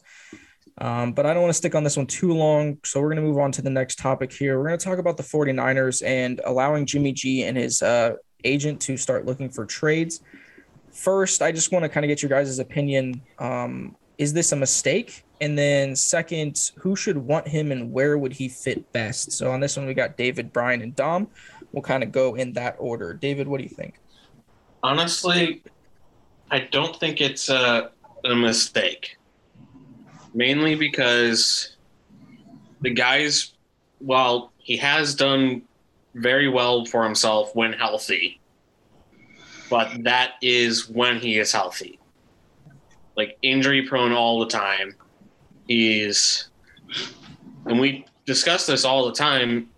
[0.78, 2.78] um, but I don't want to stick on this one too long.
[2.84, 4.58] So we're going to move on to the next topic here.
[4.58, 8.80] We're going to talk about the 49ers and allowing Jimmy G and his uh, agent
[8.82, 10.20] to start looking for trades.
[10.92, 13.22] First, I just want to kind of get your guys' opinion.
[13.38, 15.24] Um, is this a mistake?
[15.40, 19.32] And then second, who should want him and where would he fit best?
[19.32, 21.28] So on this one, we got David, Brian, and Dom.
[21.72, 23.12] We'll kind of go in that order.
[23.12, 24.00] David, what do you think?
[24.82, 25.62] Honestly,
[26.50, 27.90] I don't think it's a,
[28.24, 29.18] a mistake.
[30.36, 31.76] Mainly because
[32.82, 33.54] the guys,
[34.00, 35.62] while he has done
[36.14, 38.38] very well for himself when healthy,
[39.70, 41.98] but that is when he is healthy.
[43.16, 44.94] Like injury prone all the time.
[45.66, 46.48] He's,
[47.64, 49.70] and we discuss this all the time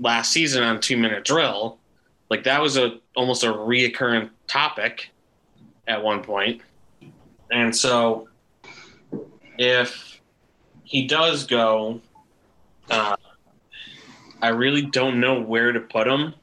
[0.00, 1.78] last season on Two Minute Drill.
[2.30, 5.10] Like that was a almost a reoccurring topic
[5.86, 6.62] at one point.
[7.50, 8.27] And so
[9.58, 10.20] if
[10.84, 12.00] he does go,
[12.90, 13.16] uh,
[14.40, 16.34] I really don't know where to put him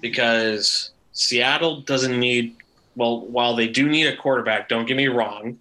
[0.00, 2.56] because Seattle doesn't need,
[2.96, 5.58] well, while they do need a quarterback, don't get me wrong,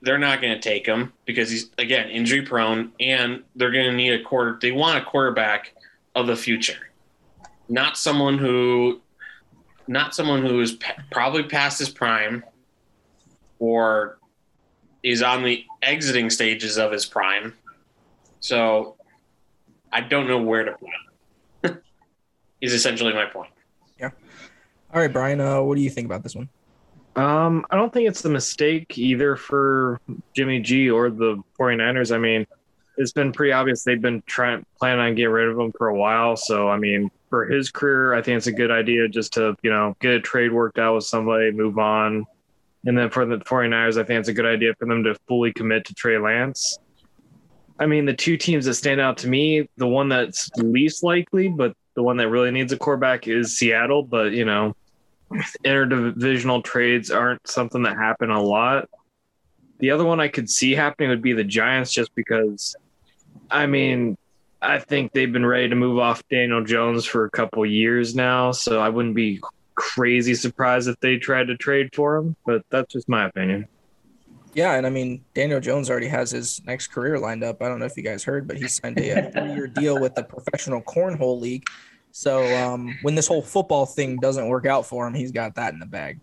[0.00, 3.96] they're not going to take him because he's, again, injury prone and they're going to
[3.96, 4.58] need a quarter.
[4.60, 5.74] They want a quarterback
[6.14, 6.90] of the future,
[7.68, 9.00] not someone who
[9.86, 10.78] not someone who is
[11.10, 12.42] probably past his prime
[13.58, 14.18] or
[15.04, 17.52] is on the exiting stages of his prime.
[18.40, 18.96] So
[19.92, 20.88] I don't know where to put
[21.72, 21.78] him.
[22.60, 23.50] is essentially my point.
[24.00, 24.10] Yeah.
[24.92, 26.48] All right, Brian, uh, what do you think about this one?
[27.16, 30.00] Um, I don't think it's a mistake either for
[30.34, 32.12] Jimmy G or the 49ers.
[32.12, 32.46] I mean,
[32.96, 35.94] it's been pretty obvious they've been trying planning on getting rid of him for a
[35.94, 36.36] while.
[36.36, 39.70] So I mean, for his career, I think it's a good idea just to, you
[39.70, 42.24] know, get a trade worked out with somebody, move on.
[42.86, 45.52] And then for the 49ers, I think it's a good idea for them to fully
[45.52, 46.78] commit to Trey Lance.
[47.78, 51.48] I mean, the two teams that stand out to me, the one that's least likely,
[51.48, 54.02] but the one that really needs a quarterback is Seattle.
[54.02, 54.76] But you know,
[55.64, 58.88] interdivisional trades aren't something that happen a lot.
[59.78, 62.76] The other one I could see happening would be the Giants, just because.
[63.50, 64.16] I mean,
[64.62, 68.52] I think they've been ready to move off Daniel Jones for a couple years now,
[68.52, 69.40] so I wouldn't be
[69.74, 72.36] crazy surprised if they tried to trade for him.
[72.46, 73.68] But that's just my opinion.
[74.54, 77.60] Yeah, and I mean Daniel Jones already has his next career lined up.
[77.60, 80.22] I don't know if you guys heard, but he signed a three-year deal with the
[80.22, 81.64] Professional Cornhole League.
[82.12, 85.72] So um, when this whole football thing doesn't work out for him, he's got that
[85.72, 86.20] in the bag.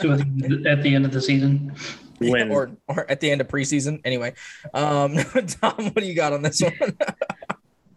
[0.00, 1.72] So at the end of the season,
[2.18, 4.00] When or or at the end of preseason.
[4.04, 4.34] Anyway,
[4.74, 5.14] um,
[5.60, 6.74] Dom, what do you got on this one?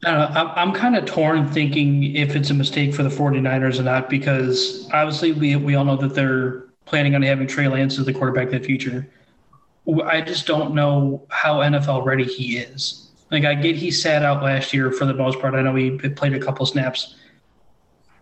[0.04, 0.30] Know.
[0.34, 4.10] I'm, I'm kind of torn thinking if it's a mistake for the 49ers or not,
[4.10, 8.14] because obviously we, we all know that they're planning on having Trey Lance as the
[8.14, 9.10] quarterback in the future.
[10.06, 13.12] I just don't know how NFL ready he is.
[13.32, 15.56] Like, I get he sat out last year for the most part.
[15.56, 17.16] I know he played a couple snaps.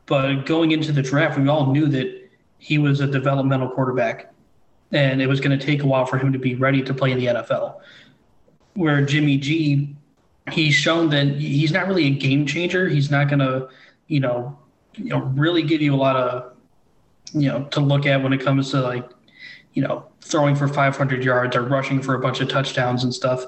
[0.05, 4.33] But going into the draft, we all knew that he was a developmental quarterback,
[4.91, 7.11] and it was going to take a while for him to be ready to play
[7.11, 7.79] in the NFL.
[8.73, 9.95] Where Jimmy G
[10.53, 12.87] he's shown that he's not really a game changer.
[12.87, 13.69] He's not going to,
[14.07, 14.57] you know,
[14.95, 16.53] you know, really give you a lot of,
[17.33, 19.09] you know, to look at when it comes to like,
[19.73, 23.45] you know, throwing for 500 yards or rushing for a bunch of touchdowns and stuff.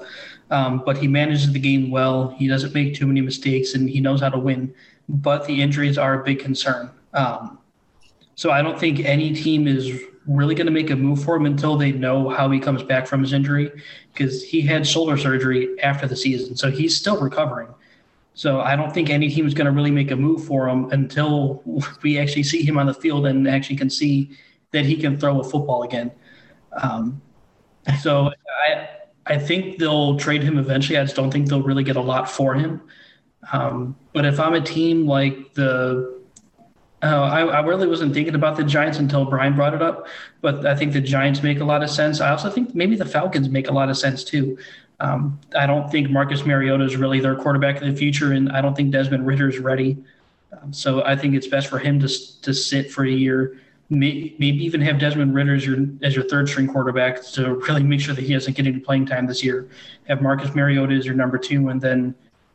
[0.50, 2.30] Um, but he manages the game well.
[2.30, 4.74] He doesn't make too many mistakes, and he knows how to win.
[5.08, 6.90] But the injuries are a big concern.
[7.12, 7.58] Um,
[8.34, 11.46] so I don't think any team is really going to make a move for him
[11.46, 13.70] until they know how he comes back from his injury
[14.12, 16.56] because he had shoulder surgery after the season.
[16.56, 17.68] So he's still recovering.
[18.34, 20.90] So I don't think any team is going to really make a move for him
[20.90, 21.62] until
[22.02, 24.30] we actually see him on the field and actually can see
[24.72, 26.10] that he can throw a football again.
[26.72, 27.22] Um,
[28.00, 28.32] so
[28.68, 28.88] I
[29.26, 30.98] I think they'll trade him eventually.
[30.98, 32.82] I just don't think they'll really get a lot for him.
[33.52, 36.13] Um, but if I'm a team like the
[37.04, 40.06] uh, I, I, really wasn't thinking about the Giants until Brian brought it up,
[40.40, 42.20] but I think the Giants make a lot of sense.
[42.22, 44.56] I also think maybe the Falcons make a lot of sense too.
[45.00, 48.62] Um, I don't think Marcus Mariota is really their quarterback in the future, and I
[48.62, 49.98] don't think Desmond Ridder is ready.
[50.52, 52.08] Um, so I think it's best for him to
[52.40, 53.58] to sit for a year,
[53.90, 58.00] maybe even have Desmond Ridder as your as your third string quarterback to really make
[58.00, 59.68] sure that he doesn't get any playing time this year.
[60.08, 62.14] Have Marcus Mariota as your number two, and then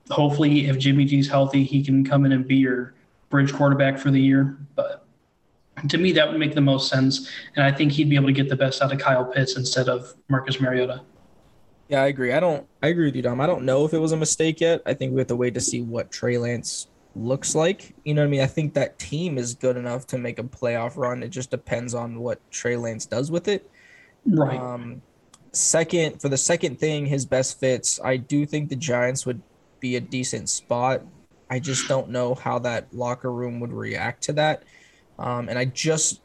[0.09, 2.95] hopefully, if Jimmy G's healthy, he can come in and be your
[3.29, 4.57] bridge quarterback for the year.
[4.75, 5.05] But
[5.87, 7.29] to me, that would make the most sense.
[7.55, 9.87] And I think he'd be able to get the best out of Kyle Pitts instead
[9.87, 11.01] of Marcus Mariota.
[11.87, 12.33] Yeah, I agree.
[12.33, 12.67] I don't.
[12.83, 13.41] I agree with you, Dom.
[13.41, 14.81] I don't know if it was a mistake yet.
[14.85, 17.95] I think we have to wait to see what Trey Lance looks like.
[18.05, 18.41] You know what I mean?
[18.41, 21.23] I think that team is good enough to make a playoff run.
[21.23, 23.69] It just depends on what Trey Lance does with it.
[24.25, 24.59] Right.
[24.59, 25.01] Um,
[25.51, 27.99] second, for the second thing, his best fits.
[28.03, 29.41] I do think the Giants would
[29.79, 31.01] be a decent spot.
[31.49, 34.63] I just don't know how that locker room would react to that.
[35.17, 36.21] Um, and I just,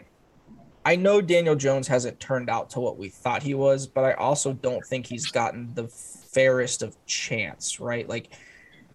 [0.84, 4.12] I know Daniel Jones hasn't turned out to what we thought he was, but I
[4.12, 8.08] also don't think he's gotten the fairest of chance, right?
[8.08, 8.32] Like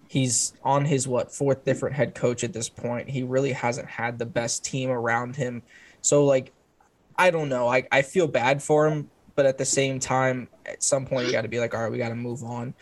[0.08, 3.10] he's on his what fourth different head coach at this point.
[3.10, 5.64] He really hasn't had the best team around him.
[6.02, 6.54] So like,
[7.18, 7.68] I don't know.
[7.68, 11.32] I, I feel bad for him, but at the same time, at some point you
[11.32, 12.74] got to be like, all right, we got to move on.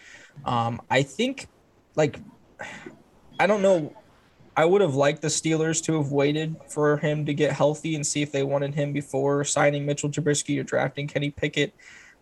[0.46, 1.48] Um, I think
[1.96, 2.20] like
[3.40, 3.94] I don't know.
[4.56, 8.06] I would have liked the Steelers to have waited for him to get healthy and
[8.06, 11.74] see if they wanted him before signing Mitchell Trubisky or drafting Kenny Pickett.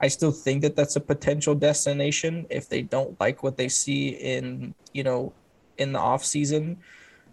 [0.01, 4.09] I still think that that's a potential destination if they don't like what they see
[4.09, 5.31] in, you know,
[5.77, 6.77] in the off season.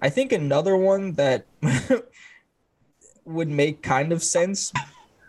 [0.01, 1.47] I think another one that
[3.25, 4.73] would make kind of sense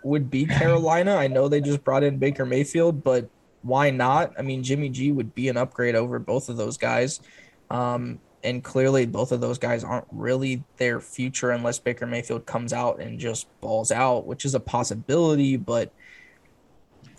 [0.03, 1.15] would be Carolina.
[1.15, 3.27] I know they just brought in Baker Mayfield, but
[3.63, 4.33] why not?
[4.37, 7.21] I mean, Jimmy G would be an upgrade over both of those guys.
[7.71, 12.73] Um, and clearly both of those guys aren't really their future unless Baker Mayfield comes
[12.73, 15.91] out and just balls out, which is a possibility, but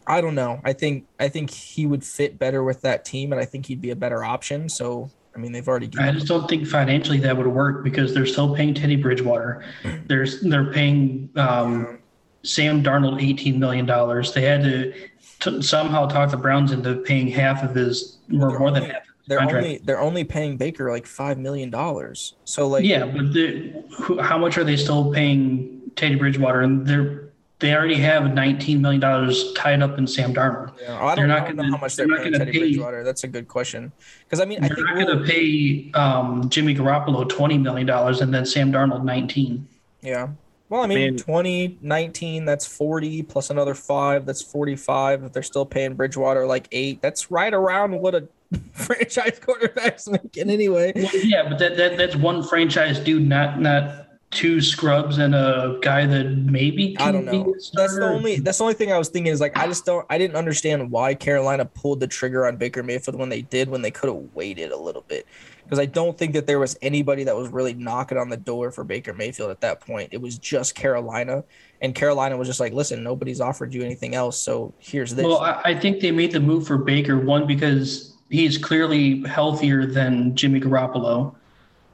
[0.06, 0.60] I don't know.
[0.64, 3.80] I think I think he would fit better with that team and I think he'd
[3.80, 4.68] be a better option.
[4.68, 8.26] So I mean they've already I just don't think financially that would work because they're
[8.26, 9.64] still paying Teddy Bridgewater.
[10.06, 12.00] There's they're paying um,
[12.42, 14.32] Sam Darnold eighteen million dollars.
[14.34, 14.92] They had to,
[15.40, 19.38] to, somehow talk the Browns into paying half of his or more than half they're
[19.38, 19.64] contract.
[19.64, 22.34] only they're only paying Baker like five million dollars.
[22.44, 26.60] So like Yeah, but the, who, how much are they still paying Teddy Bridgewater?
[26.60, 27.20] And they're
[27.60, 30.72] they already have nineteen million dollars tied up in Sam Darnold.
[30.82, 32.32] Yeah, I don't, They're not I don't know gonna- how much they're they're, not paying
[32.32, 33.04] gonna Teddy pay- Bridgewater.
[33.04, 33.92] That's a good question.
[34.26, 37.56] Because I mean, I They're think not we'll- going to pay um, Jimmy Garoppolo twenty
[37.56, 39.66] million dollars and then Sam Darnold nineteen.
[40.02, 40.28] Yeah.
[40.70, 45.22] Well, I mean, mean- 20, 19, that's 40 plus another five, that's 45.
[45.24, 48.26] If they're still paying Bridgewater like eight, that's right around what a
[48.72, 50.92] franchise quarterbacks making anyway.
[50.94, 54.04] Well, yeah, but that, that that's one franchise dude, not not
[54.34, 57.54] two scrubs and a guy that maybe I don't know.
[57.72, 60.04] That's the only that's the only thing I was thinking is like I just don't
[60.10, 63.80] I didn't understand why Carolina pulled the trigger on Baker Mayfield when they did when
[63.80, 65.26] they could have waited a little bit.
[65.62, 68.70] Because I don't think that there was anybody that was really knocking on the door
[68.70, 70.10] for Baker Mayfield at that point.
[70.12, 71.42] It was just Carolina.
[71.80, 74.38] And Carolina was just like, listen, nobody's offered you anything else.
[74.38, 75.24] So here's this.
[75.24, 80.34] Well, I think they made the move for Baker one because he's clearly healthier than
[80.34, 81.34] Jimmy Garoppolo,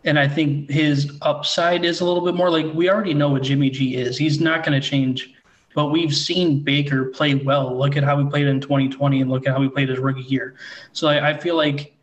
[0.04, 3.42] and I think his upside is a little bit more like we already know what
[3.42, 4.16] Jimmy G is.
[4.16, 5.34] He's not going to change,
[5.74, 7.76] but we've seen Baker play well.
[7.76, 10.22] Look at how he played in 2020, and look at how he played his rookie
[10.22, 10.54] year.
[10.92, 11.94] So I, I feel like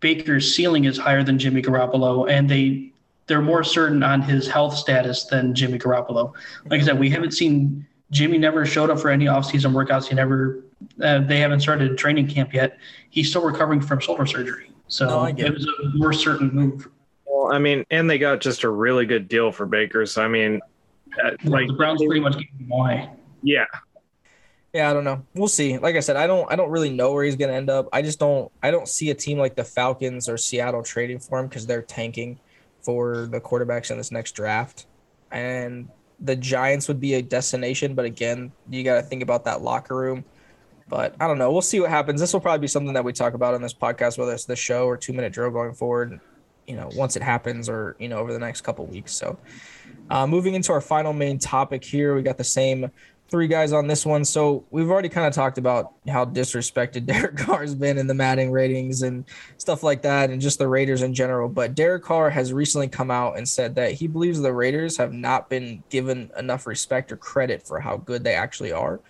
[0.00, 2.92] Baker's ceiling is higher than Jimmy Garoppolo, and they
[3.26, 6.32] they're more certain on his health status than Jimmy Garoppolo.
[6.66, 10.06] Like I said, we haven't seen Jimmy never showed up for any offseason workouts.
[10.06, 10.62] He never
[11.02, 12.78] uh, they haven't started training camp yet.
[13.10, 14.70] He's still recovering from shoulder surgery.
[14.88, 16.88] So No, I it was a more certain move.
[17.26, 20.06] Well, I mean, and they got just a really good deal for Baker.
[20.06, 20.60] So I mean,
[21.22, 23.10] uh, like the Browns pretty much gave him away.
[23.42, 23.64] yeah,
[24.72, 25.24] Yeah, I don't know.
[25.34, 25.78] We'll see.
[25.78, 27.88] Like I said, I don't I don't really know where he's gonna end up.
[27.92, 31.38] I just don't I don't see a team like the Falcons or Seattle trading for
[31.38, 32.38] him because they're tanking
[32.82, 34.86] for the quarterbacks in this next draft.
[35.32, 35.88] And
[36.20, 40.24] the Giants would be a destination, but again, you gotta think about that locker room.
[40.88, 41.50] But I don't know.
[41.50, 42.20] We'll see what happens.
[42.20, 44.56] This will probably be something that we talk about on this podcast, whether it's the
[44.56, 46.20] show or two minute drill going forward,
[46.66, 49.12] you know, once it happens or, you know, over the next couple weeks.
[49.12, 49.38] So
[50.10, 52.90] uh, moving into our final main topic here, we got the same
[53.28, 54.24] three guys on this one.
[54.24, 58.14] So we've already kind of talked about how disrespected Derek Carr has been in the
[58.14, 59.24] Madden ratings and
[59.58, 61.48] stuff like that, and just the Raiders in general.
[61.48, 65.12] But Derek Carr has recently come out and said that he believes the Raiders have
[65.12, 69.00] not been given enough respect or credit for how good they actually are.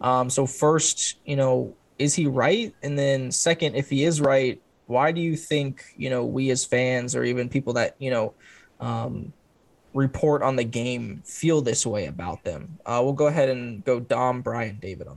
[0.00, 2.74] Um, so first, you know, is he right?
[2.82, 6.64] And then second, if he is right, why do you think you know we as
[6.64, 8.34] fans or even people that you know
[8.80, 9.32] um,
[9.94, 12.78] report on the game feel this way about them.
[12.86, 15.16] Uh, we'll go ahead and go Dom, Brian, David on.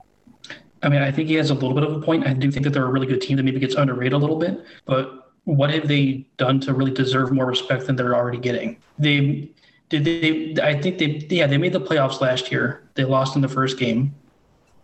[0.82, 2.26] I mean, I think he has a little bit of a point.
[2.26, 4.38] I do think that they're a really good team that maybe gets underrated a little
[4.38, 4.64] bit.
[4.84, 8.78] But what have they done to really deserve more respect than they're already getting?
[8.98, 9.50] They
[9.88, 12.88] did they I think they yeah, they made the playoffs last year.
[12.94, 14.14] They lost in the first game.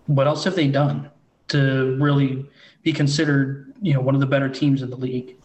[0.09, 1.11] What else have they done
[1.49, 2.45] to really
[2.83, 5.37] be considered, you know, one of the better teams in the league?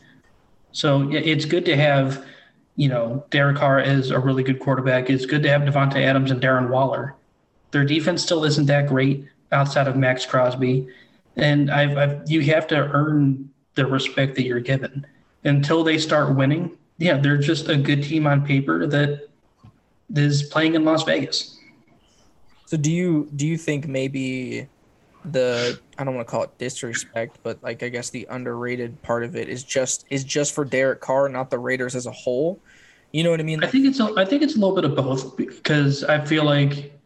[0.72, 2.26] So it's good to have,
[2.76, 5.10] you know, Derek Carr as a really good quarterback.
[5.10, 7.14] It's good to have Davante Adams and Darren Waller.
[7.72, 10.88] Their defense still isn't that great outside of Maxx Crosby,
[11.36, 15.06] and I've, I've you have to earn the respect that you're given.
[15.44, 19.28] Until they start winning, yeah, they're just a good team on paper that
[20.16, 21.53] is playing in Las Vegas.
[22.74, 24.68] So do you do you think maybe
[25.26, 29.24] the I don't want to call it disrespect, but like I guess the underrated part
[29.24, 32.60] of it is just is just for Derek Carr, not the Raiders as a whole.
[33.12, 33.64] You know what I mean?
[33.64, 36.46] I think it's a, I think it's a little bit of both because I feel
[36.46, 37.00] like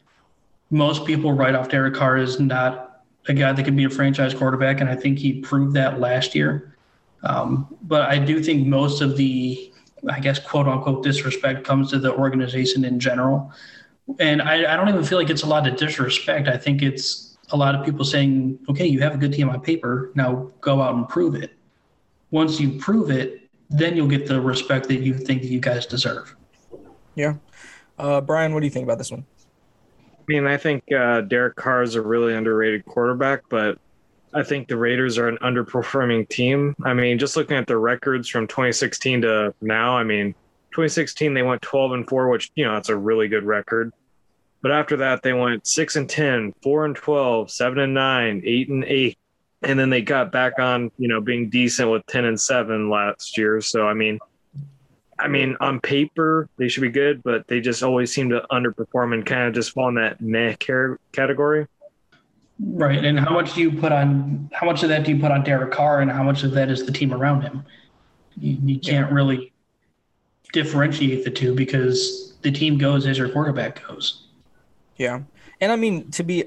[0.70, 4.34] most people write off Derek Carr as not a guy that can be a franchise
[4.34, 6.78] quarterback, and I think he proved that last year.
[7.26, 9.70] Um, but I do think most of the,
[10.10, 13.52] I guess, quote unquote disrespect comes to the organization in general,
[14.20, 16.48] and I, I don't even feel like it's a lot of disrespect.
[16.48, 19.62] I think it's a lot of people saying, "Okay, you have a good team on
[19.62, 20.12] paper.
[20.16, 21.54] Now go out and prove it."
[22.32, 25.86] Once you prove it, then you'll get the respect that you think that you guys
[25.86, 26.36] deserve.
[27.16, 27.36] yeah.
[27.98, 29.26] Uh, Brian, what do you think about this one?
[30.20, 33.80] I mean, I think uh, Derek Carr is a really underrated quarterback, but
[34.34, 36.76] I think the Raiders are an underperforming team.
[36.84, 40.36] I mean, just looking at their records from 2016 to now, I mean,
[40.78, 43.92] 2016 they went 12 and 4, which you know that's a really good record.
[44.62, 48.70] But after that, they went 6 and 10, 4 and 12, 7 and 9, 8
[48.70, 49.18] and 8,
[49.64, 53.40] and then they got back on, you know, being decent with 10 and 7 last
[53.40, 53.60] year.
[53.60, 54.20] So I mean,
[55.18, 59.16] I mean, on paper they should be good, but they just always seem to underperform
[59.16, 60.58] and kind of just fall in that meh
[61.12, 61.66] category.
[62.60, 63.04] Right.
[63.04, 65.44] And how much do you put on, how much of that do you put on
[65.44, 67.64] Derek Carr and how much of that is the team around him?
[68.40, 69.54] You, you can't really
[70.54, 74.28] differentiate the two because the team goes as your quarterback goes.
[74.98, 75.22] Yeah,
[75.62, 76.46] and I mean to be,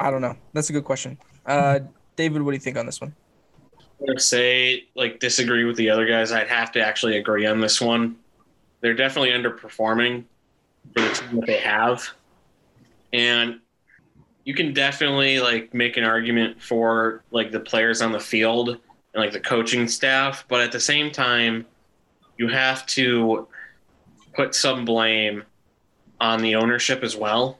[0.00, 0.36] I don't know.
[0.52, 1.18] That's a good question.
[1.44, 1.80] Uh,
[2.16, 3.14] David, what do you think on this one?
[4.00, 6.32] I'm gonna say like disagree with the other guys.
[6.32, 8.16] I'd have to actually agree on this one.
[8.80, 10.24] They're definitely underperforming
[10.94, 12.06] for the team that they have,
[13.12, 13.60] and
[14.44, 18.78] you can definitely like make an argument for like the players on the field and
[19.14, 21.66] like the coaching staff, but at the same time,
[22.38, 23.48] you have to
[24.34, 25.42] put some blame
[26.20, 27.58] on the ownership as well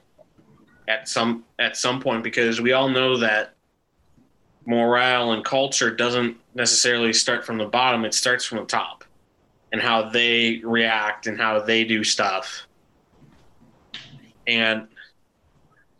[0.87, 3.53] at some at some point because we all know that
[4.65, 9.03] morale and culture doesn't necessarily start from the bottom, it starts from the top
[9.71, 12.67] and how they react and how they do stuff.
[14.45, 14.87] And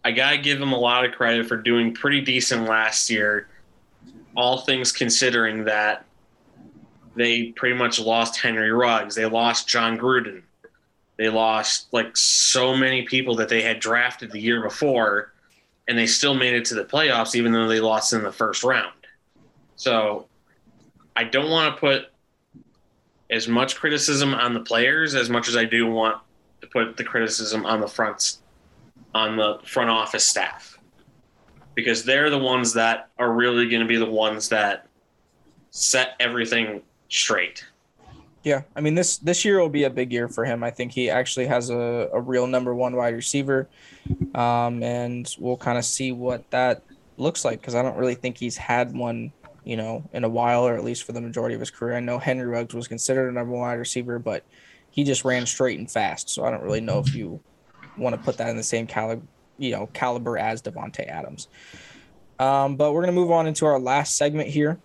[0.03, 3.49] I got to give them a lot of credit for doing pretty decent last year,
[4.35, 6.05] all things considering that
[7.17, 9.15] they pretty much lost Henry Ruggs.
[9.15, 10.43] They lost Jon Gruden.
[11.17, 15.33] They lost like so many people that they had drafted the year before,
[15.87, 18.63] and they still made it to the playoffs, even though they lost in the first
[18.63, 18.93] round.
[19.75, 20.27] So
[21.15, 22.05] I don't want to put
[23.29, 26.21] as much criticism on the players as much as I do want
[26.61, 28.41] to put the criticism on the fronts
[29.13, 30.77] on the front office staff
[31.75, 34.87] because they're the ones that are really going to be the ones that
[35.71, 37.65] set everything straight.
[38.43, 40.63] Yeah, I mean this this year will be a big year for him.
[40.63, 43.67] I think he actually has a, a real number one wide receiver,
[44.35, 46.83] um, and we'll kind of see what that
[47.17, 49.33] looks like because I don't really think he's had one,
[49.63, 51.97] you know, in a while or at least for the majority of his career.
[51.97, 54.45] I know Henry Ruggs was considered a number one wide receiver, but
[54.91, 56.29] he just ran straight and fast.
[56.29, 57.41] So I don't really know if you
[57.97, 59.23] want to put that in the same caliber,
[59.57, 61.47] you know, caliber as Davante Adams.
[62.39, 64.79] Um, but we're gonna move on into our last segment here.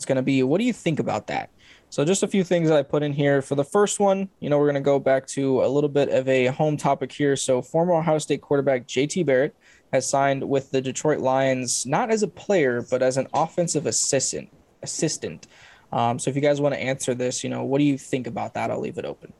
[0.00, 1.50] It's gonna be what do you think about that?
[1.90, 3.42] So just a few things that I put in here.
[3.42, 6.08] For the first one, you know, we're going to go back to a little bit
[6.08, 7.36] of a home topic here.
[7.36, 9.54] So former Ohio State quarterback JT Barrett
[9.92, 14.48] has signed with the Detroit Lions not as a player but as an offensive assistant.
[14.82, 15.48] Assistant.
[15.92, 18.26] Um, so if you guys want to answer this, you know, what do you think
[18.26, 18.70] about that?
[18.70, 19.34] I'll leave it open.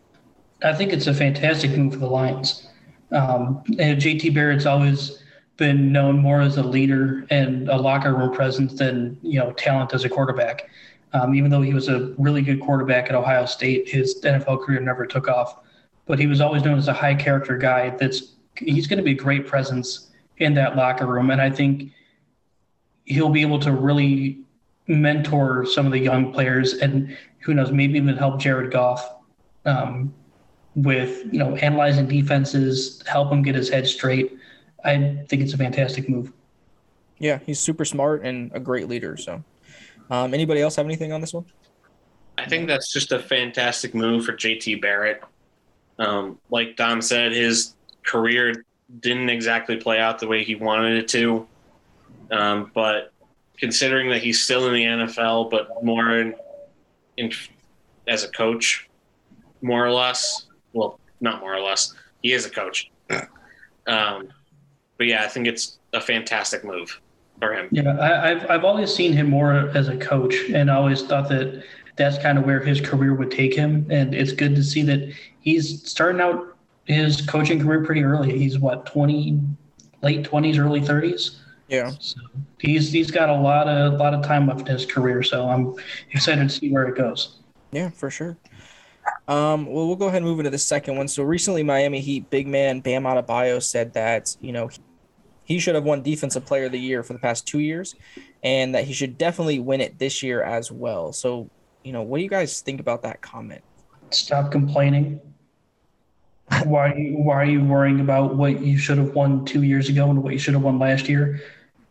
[0.63, 2.69] I think it's a fantastic move for the Lions.
[3.13, 5.20] Um, and JT Barrett's always
[5.61, 9.93] been known more as a leader and a locker room presence than you know talent
[9.93, 10.69] as a quarterback.
[11.13, 14.81] Um, even though he was a really good quarterback at Ohio State, his NFL career
[14.81, 15.61] never took off.
[16.07, 17.91] But he was always known as a high character guy.
[17.91, 21.93] That's he's going to be a great presence in that locker room, and I think
[23.05, 24.41] he'll be able to really
[24.87, 29.15] mentor some of the young players, and who knows, maybe even help Jared Goff
[29.67, 30.15] um,
[30.75, 34.39] with you know analyzing defenses, help him get his head straight.
[34.85, 36.33] I think it's a fantastic move.
[37.18, 39.16] Yeah, he's super smart and a great leader.
[39.16, 39.45] So
[40.11, 41.45] um, anybody else have anything on this one?
[42.39, 45.22] I think that's just a fantastic move for JT Barrett.
[45.99, 47.74] Um, like Dom said, his
[48.05, 48.64] career
[49.01, 51.47] didn't exactly play out the way he wanted it to.
[52.31, 53.12] Um, but
[53.59, 56.35] considering that he's still in the NFL, but more in,
[57.18, 57.31] in
[58.09, 58.89] as a coach,
[59.61, 60.47] more or less.
[60.72, 61.95] Well, not more or less.
[62.22, 62.91] He is a coach.
[63.87, 64.28] Um,
[65.01, 67.01] but yeah, I think it's a fantastic move
[67.41, 67.69] for him.
[67.71, 71.27] Yeah, I, have I've always seen him more as a coach, and I always thought
[71.31, 71.65] that
[71.97, 73.87] that's kind of where his career would take him.
[73.89, 78.37] And it's good to see that he's starting out his coaching career pretty early.
[78.37, 79.41] He's what twenty,
[80.03, 81.41] late twenties, early thirties.
[81.69, 81.93] Yeah.
[81.99, 82.21] So
[82.59, 85.23] he's he's got a lot of a lot of time left in his career.
[85.23, 85.77] So I'm
[86.11, 87.39] excited to see where it goes.
[87.73, 88.37] Yeah, for sure.
[89.29, 91.09] Um, well, we'll go ahead and move into the second one.
[91.09, 94.69] So recently, Miami Heat big man Bam Adebayo said that you know
[95.51, 97.97] he should have won Defensive Player of the Year for the past two years,
[98.45, 101.13] and that he should definitely win it this year as well.
[101.13, 101.51] So,
[101.83, 103.61] you know, what do you guys think about that comment?
[104.11, 105.21] Stop complaining.
[106.67, 110.23] why, why are you worrying about what you should have won two years ago and
[110.23, 111.41] what you should have won last year?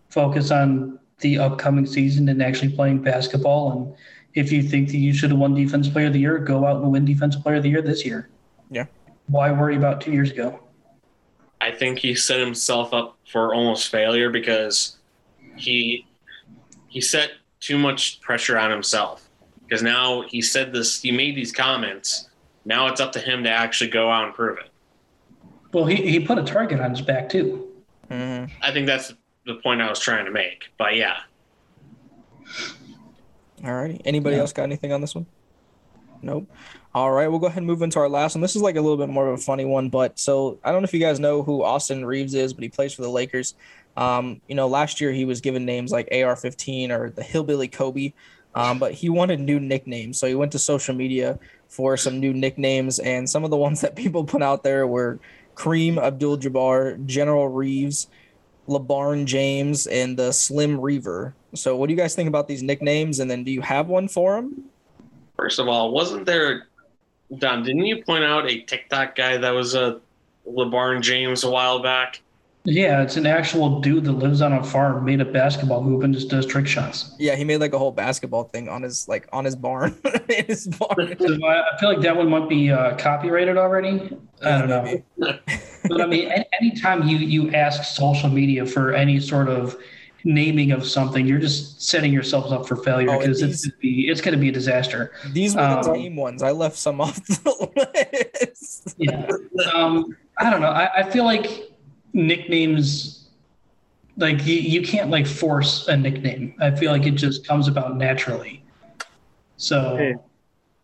[0.07, 3.73] Focus on the upcoming season and actually playing basketball.
[3.73, 3.93] And
[4.35, 6.81] if you think that you should have won Defensive Player of the Year, go out
[6.81, 8.29] and win Defensive Player of the Year this year.
[8.71, 8.85] Yeah.
[9.27, 10.61] Why worry about two years ago?
[11.61, 14.97] I think he set himself up for almost failure because
[15.55, 16.05] he
[16.87, 19.29] he set too much pressure on himself.
[19.67, 22.29] Because now he said this, he made these comments.
[22.65, 24.69] Now it's up to him to actually go out and prove it.
[25.71, 27.67] Well, he, he put a target on his back too.
[28.09, 28.51] Mm-hmm.
[28.63, 29.13] I think that's
[29.45, 30.69] the point I was trying to make.
[30.77, 31.17] But yeah.
[33.63, 34.01] All righty.
[34.05, 34.41] Anybody Yeah.
[34.41, 35.25] else got anything on this one?
[36.21, 36.49] Nope.
[36.95, 38.41] All right, we'll go ahead and move into our last one.
[38.41, 40.81] This is like a little bit more of a funny one, but so I don't
[40.81, 43.53] know if you guys know who Austin Reaves is, but he plays for the Lakers.
[43.95, 48.13] Um, you know, last year he was given names like AR-15 or the Hillbilly Kobe,
[48.55, 51.37] um, but he wanted new nicknames, so he went to social media
[51.67, 55.19] for some new nicknames, and some of the ones that people put out there were
[55.53, 58.07] Kareem Abdul-Jabbar, General Reeves,
[58.67, 61.35] LeBarn James, and the Slim Reaver.
[61.53, 63.19] So, what do you guys think about these nicknames?
[63.19, 64.63] And then, do you have one for him?
[65.35, 66.68] First of all, wasn't there
[67.37, 70.01] Dom, didn't you point out a TikTok guy that was a
[70.47, 72.21] LeBarn James a while back?
[72.65, 76.13] Yeah, it's an actual dude that lives on a farm, made a basketball hoop, and
[76.13, 77.15] just does trick shots.
[77.17, 79.97] Yeah, he made like a whole basketball thing on his like on his barn.
[80.29, 81.15] in his barn.
[81.19, 84.15] So I I feel like that one might be uh, copyrighted already.
[84.43, 85.03] I don't know.
[85.87, 89.77] But I mean, a- anytime you you ask social media for any sort of
[90.23, 93.79] naming of something, you're just setting yourselves up for failure Oh, because these- it's gonna
[93.81, 95.11] be it's gonna be a disaster.
[95.31, 96.43] These were the Um, tame ones.
[96.43, 97.69] I left some off the
[98.35, 98.95] list.
[98.97, 99.27] Yeah.
[99.73, 100.69] Um, I don't know.
[100.69, 101.71] I, I feel like
[102.13, 103.29] nicknames,
[104.17, 106.53] like you, you can't like force a nickname.
[106.59, 108.63] I feel like it just comes about naturally.
[109.57, 110.13] So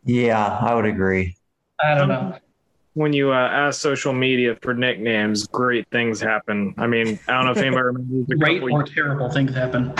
[0.03, 1.35] Yeah, I would agree.
[1.83, 2.37] I don't know.
[2.95, 6.73] When you uh, ask social media for nicknames, great things happen.
[6.77, 8.73] I mean, I don't know if anybody remembers a Great couple.
[8.75, 9.93] or terrible things happen.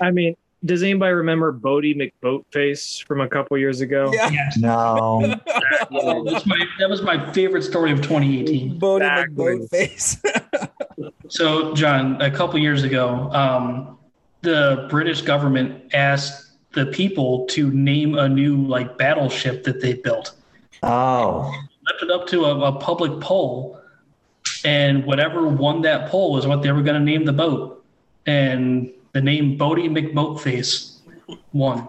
[0.00, 4.10] I mean, does anybody remember Boaty McBoatface from a couple years ago?
[4.12, 4.30] Yeah.
[4.30, 4.56] Yes.
[4.58, 5.20] No.
[5.20, 8.78] That was my, that was my favorite story of 2018.
[8.80, 9.58] Boaty Exactly.
[9.58, 10.68] McBoatface.
[11.28, 13.98] So, John, a couple years ago, um,
[14.40, 20.32] the British government asked the people to name a new like battleship that they built.
[20.82, 21.52] Oh.
[21.90, 23.80] Left it up to a, a public poll,
[24.64, 27.84] and whatever won that poll was what they were going to name the boat.
[28.26, 30.98] And the name Boaty McBoatface
[31.52, 31.88] won.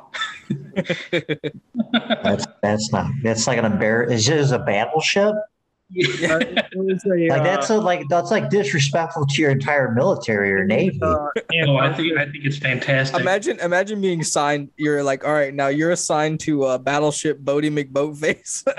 [2.24, 4.28] That's that's not that's like an embarrass.
[4.28, 5.36] Is it a battleship?
[5.92, 10.52] It was a, Like uh, that's a, like that's like disrespectful to your entire military
[10.54, 11.00] or navy.
[11.02, 11.28] uh,
[11.68, 13.20] oh, I think I think it's fantastic.
[13.20, 14.70] imagine, imagine being signed.
[14.78, 18.64] You're like, all right, now you're assigned to uh, Battleship Boaty McBoatface.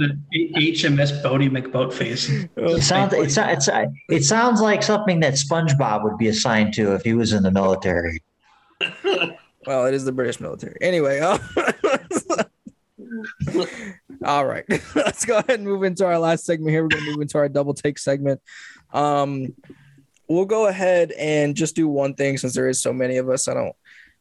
[0.00, 0.18] the
[0.56, 2.48] HMS Boaty McBoatface.
[2.56, 3.68] It sounds it, it's,
[4.08, 7.52] it sounds like something that SpongeBob would be assigned to if he was in the
[7.52, 8.22] military.
[9.66, 10.76] well, it is the British military.
[10.80, 11.38] Anyway, uh,
[14.24, 14.64] all right,
[14.94, 16.82] let's go ahead and move into our last segment here.
[16.82, 18.40] We're going to move into our double take segment.
[18.92, 19.54] Um,
[20.28, 23.48] we'll go ahead and just do one thing since there is so many of us.
[23.48, 23.74] I don't,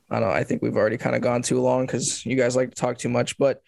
[0.10, 0.30] I don't.
[0.30, 2.98] I think we've already kind of gone too long because you guys like to talk
[2.98, 3.38] too much.
[3.38, 3.62] But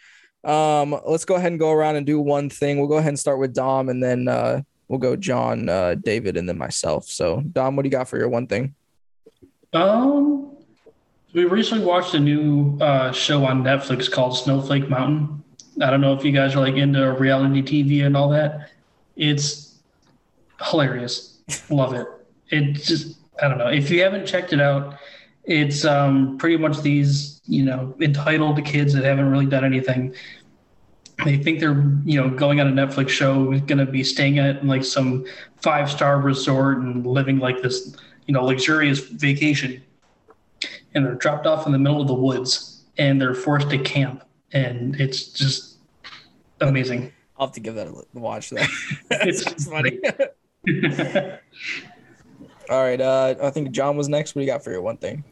[0.44, 2.78] um, let's go ahead and go around and do one thing.
[2.78, 6.38] We'll go ahead and start with Dom, and then uh, we'll go John, uh, David,
[6.38, 7.06] and then myself.
[7.06, 8.76] So, Dom, what do you got for your one thing?
[9.74, 10.56] Um,
[11.34, 15.44] we recently watched a new uh, show on Netflix called Snowflake Mountain.
[15.82, 18.72] I don't know if you guys are like into reality TV and all that.
[19.16, 19.76] It's
[20.62, 21.40] hilarious.
[21.70, 22.08] Love it.
[22.50, 24.98] It just I don't know if you haven't checked it out.
[25.44, 30.16] It's um, pretty much these you know entitled kids that haven't really done anything.
[31.24, 34.66] They think they're you know going on a Netflix show, going to be staying at
[34.66, 35.26] like some
[35.62, 37.96] five star resort and living like this
[38.28, 39.82] you know luxurious vacation
[40.94, 44.24] and they're dropped off in the middle of the woods and they're forced to camp
[44.56, 45.78] and it's just
[46.62, 48.50] amazing I'll have to give that a watch.
[48.50, 48.70] That
[49.12, 50.00] It's it's funny.
[52.70, 54.34] All right, uh, I think John was next.
[54.34, 55.24] What do you got for your one thing?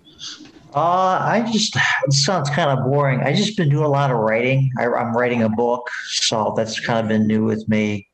[0.75, 3.21] Uh, I just it sounds kind of boring.
[3.21, 4.71] I just been doing a lot of writing.
[4.77, 8.07] I, I'm writing a book, so that's kind of been new with me.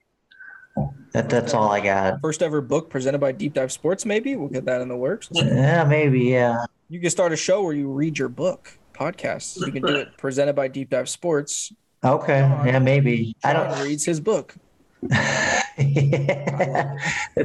[1.13, 2.21] That that's all I got.
[2.21, 4.05] First ever book presented by Deep Dive Sports.
[4.05, 5.29] Maybe we'll get that in the works.
[5.33, 6.21] Yeah, maybe.
[6.21, 6.63] Yeah.
[6.89, 9.65] You can start a show where you read your book podcast.
[9.65, 11.71] You can do it presented by Deep Dive Sports.
[12.03, 12.39] Okay.
[12.39, 13.35] Yeah, maybe.
[13.43, 13.83] I don't.
[13.83, 14.55] reads his book.
[15.01, 15.73] That's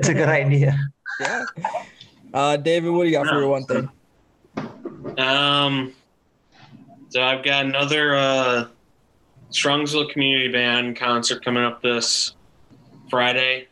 [0.09, 0.77] a good idea.
[1.21, 1.45] Yeah.
[2.33, 3.89] Uh, David, what do you got for your one thing?
[5.19, 5.93] Um,
[7.11, 8.67] so I've got another uh,
[9.53, 12.35] Strongsville Community Band concert coming up this
[13.09, 13.69] Friday.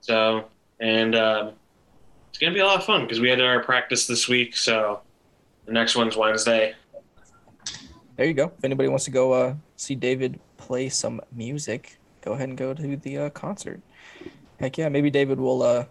[0.00, 0.46] So,
[0.80, 1.50] and uh,
[2.30, 4.56] it's gonna be a lot of fun because we had our practice this week.
[4.56, 5.00] So
[5.66, 6.74] the next one's Wednesday.
[8.16, 8.52] There you go.
[8.56, 12.72] If anybody wants to go uh, see David play some music, go ahead and go
[12.74, 13.80] to the uh, concert.
[14.60, 15.86] Heck yeah, maybe David will uh,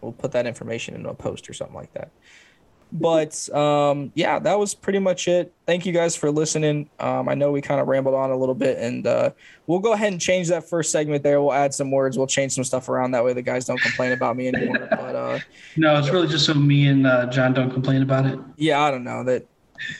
[0.00, 2.10] will put that information in a post or something like that.
[2.92, 5.52] But um, yeah, that was pretty much it.
[5.64, 6.90] Thank you guys for listening.
[6.98, 9.30] Um, I know we kind of rambled on a little bit, and uh,
[9.66, 11.40] we'll go ahead and change that first segment there.
[11.40, 12.18] We'll add some words.
[12.18, 14.88] We'll change some stuff around that way the guys don't complain about me anymore.
[14.90, 15.38] But uh,
[15.76, 18.90] no it's really just so me and uh, john don't complain about it yeah, I
[18.90, 19.46] don't know that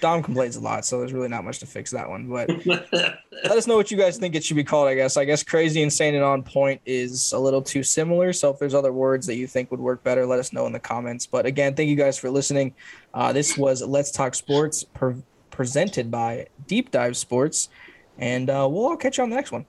[0.01, 2.29] Dom complains a lot, so there's really not much to fix that one.
[2.29, 4.89] But let us know what you guys think it should be called.
[4.89, 5.17] I guess.
[5.17, 8.33] I guess crazy, insane, and on point is a little too similar.
[8.33, 10.73] So if there's other words that you think would work better, let us know in
[10.73, 11.27] the comments.
[11.27, 12.75] But again, thank you guys for listening.
[13.15, 15.17] Uh, this was Let's Talk Sports, per-
[15.51, 17.69] presented by Deep Dive Sports,
[18.19, 19.67] and uh, we'll all catch you on the next one.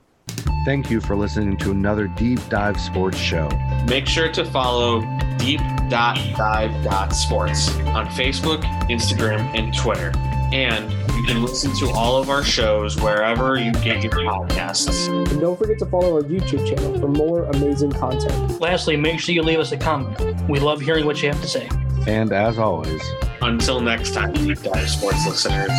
[0.63, 3.49] Thank you for listening to another Deep Dive Sports show.
[3.87, 5.01] Make sure to follow
[5.37, 10.11] deep.dive.sports on Facebook, Instagram, and Twitter.
[10.53, 15.07] And you can listen to all of our shows wherever you get your podcasts.
[15.31, 18.59] And don't forget to follow our YouTube channel for more amazing content.
[18.59, 21.47] lastly make sure you leave us a comment we love hearing what you have to
[21.47, 21.67] say
[22.07, 23.01] And as always,
[23.41, 25.71] Until next time, Deep Dive Sports listeners.